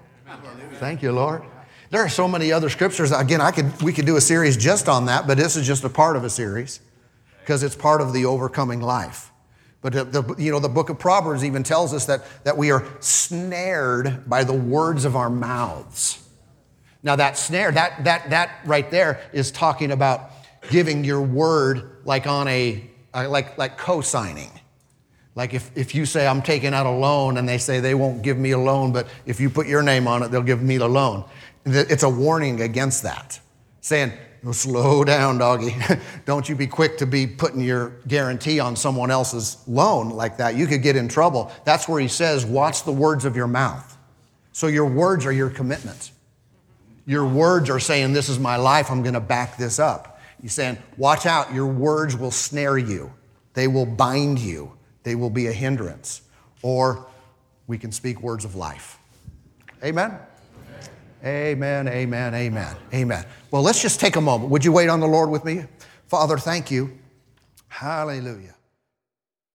Thank 0.79 1.03
you, 1.03 1.11
Lord. 1.11 1.43
There 1.89 2.01
are 2.03 2.09
so 2.09 2.27
many 2.27 2.51
other 2.51 2.69
scriptures. 2.69 3.11
Again, 3.11 3.39
I 3.39 3.51
could, 3.51 3.81
we 3.81 3.93
could 3.93 4.05
do 4.05 4.17
a 4.17 4.21
series 4.21 4.57
just 4.57 4.89
on 4.89 5.05
that, 5.05 5.25
but 5.25 5.37
this 5.37 5.55
is 5.55 5.65
just 5.65 5.83
a 5.83 5.89
part 5.89 6.17
of 6.17 6.23
a 6.23 6.29
series 6.29 6.81
because 7.39 7.63
it's 7.63 7.75
part 7.75 8.01
of 8.01 8.11
the 8.11 8.25
overcoming 8.25 8.81
life. 8.81 9.31
But 9.81 9.93
the, 9.93 10.35
you 10.37 10.51
know, 10.51 10.59
the 10.59 10.69
book 10.69 10.89
of 10.89 10.99
Proverbs 10.99 11.45
even 11.45 11.63
tells 11.63 11.93
us 11.93 12.05
that, 12.07 12.25
that 12.43 12.57
we 12.57 12.71
are 12.71 12.85
snared 12.99 14.29
by 14.29 14.43
the 14.43 14.53
words 14.53 15.05
of 15.05 15.15
our 15.15 15.29
mouths. 15.29 16.21
Now, 17.03 17.15
that 17.15 17.37
snare, 17.37 17.71
that, 17.71 18.03
that, 18.03 18.31
that 18.31 18.59
right 18.65 18.89
there 18.91 19.21
is 19.31 19.51
talking 19.51 19.91
about 19.91 20.31
giving 20.69 21.05
your 21.05 21.21
word 21.21 21.99
like 22.03 22.27
on 22.27 22.47
a, 22.49 22.83
like, 23.13 23.57
like 23.57 23.77
co 23.77 24.01
signing. 24.01 24.51
Like 25.35 25.53
if, 25.53 25.69
if 25.77 25.93
you 25.93 26.07
say, 26.07 26.27
I'm 26.27 26.41
taking 26.41 26.73
out 26.73 26.87
a 26.87 26.91
loan, 26.91 27.37
and 27.37 27.47
they 27.47 27.59
say 27.59 27.79
they 27.79 27.93
won't 27.93 28.23
give 28.23 28.39
me 28.39 28.51
a 28.51 28.57
loan, 28.57 28.91
but 28.91 29.07
if 29.27 29.39
you 29.39 29.51
put 29.51 29.67
your 29.67 29.83
name 29.83 30.07
on 30.07 30.23
it, 30.23 30.31
they'll 30.31 30.41
give 30.41 30.63
me 30.63 30.77
the 30.77 30.89
loan. 30.89 31.23
It's 31.67 32.03
a 32.03 32.09
warning 32.09 32.61
against 32.61 33.03
that, 33.03 33.39
saying, 33.81 34.13
slow 34.51 35.03
down, 35.05 35.37
doggy. 35.37 35.75
Don't 36.25 36.47
you 36.47 36.55
be 36.55 36.67
quick 36.67 36.97
to 36.99 37.05
be 37.05 37.27
putting 37.27 37.61
your 37.61 37.89
guarantee 38.07 38.59
on 38.59 38.75
someone 38.75 39.11
else's 39.11 39.57
loan 39.67 40.09
like 40.09 40.37
that. 40.37 40.55
You 40.55 40.67
could 40.67 40.81
get 40.81 40.95
in 40.95 41.07
trouble. 41.07 41.51
That's 41.65 41.87
where 41.87 41.99
he 41.99 42.07
says, 42.07 42.45
watch 42.45 42.83
the 42.83 42.91
words 42.91 43.25
of 43.25 43.35
your 43.35 43.47
mouth. 43.47 43.97
So 44.53 44.67
your 44.67 44.85
words 44.85 45.25
are 45.25 45.31
your 45.31 45.49
commitments. 45.49 46.11
Your 47.05 47.25
words 47.25 47.69
are 47.69 47.79
saying, 47.79 48.13
This 48.13 48.27
is 48.27 48.37
my 48.37 48.57
life, 48.57 48.91
I'm 48.91 49.01
going 49.01 49.13
to 49.13 49.21
back 49.21 49.57
this 49.57 49.79
up. 49.79 50.19
You're 50.41 50.49
saying, 50.49 50.77
Watch 50.97 51.25
out, 51.25 51.53
your 51.53 51.67
words 51.67 52.17
will 52.17 52.31
snare 52.31 52.77
you, 52.77 53.13
they 53.53 53.67
will 53.67 53.85
bind 53.85 54.39
you, 54.39 54.73
they 55.03 55.15
will 55.15 55.29
be 55.29 55.47
a 55.47 55.53
hindrance. 55.53 56.21
Or 56.63 57.07
we 57.67 57.77
can 57.77 57.91
speak 57.91 58.21
words 58.21 58.45
of 58.45 58.55
life. 58.55 58.99
Amen? 59.83 60.17
Amen, 61.23 61.87
amen, 61.87 62.35
amen, 62.35 62.75
amen. 62.93 63.25
Well, 63.51 63.63
let's 63.63 63.81
just 63.81 63.99
take 63.99 64.15
a 64.15 64.21
moment. 64.21 64.51
Would 64.51 64.63
you 64.63 64.71
wait 64.71 64.89
on 64.89 64.99
the 64.99 65.07
Lord 65.07 65.29
with 65.29 65.43
me? 65.43 65.65
Father, 66.07 66.37
thank 66.37 66.69
you. 66.69 66.97
Hallelujah. 67.67 68.56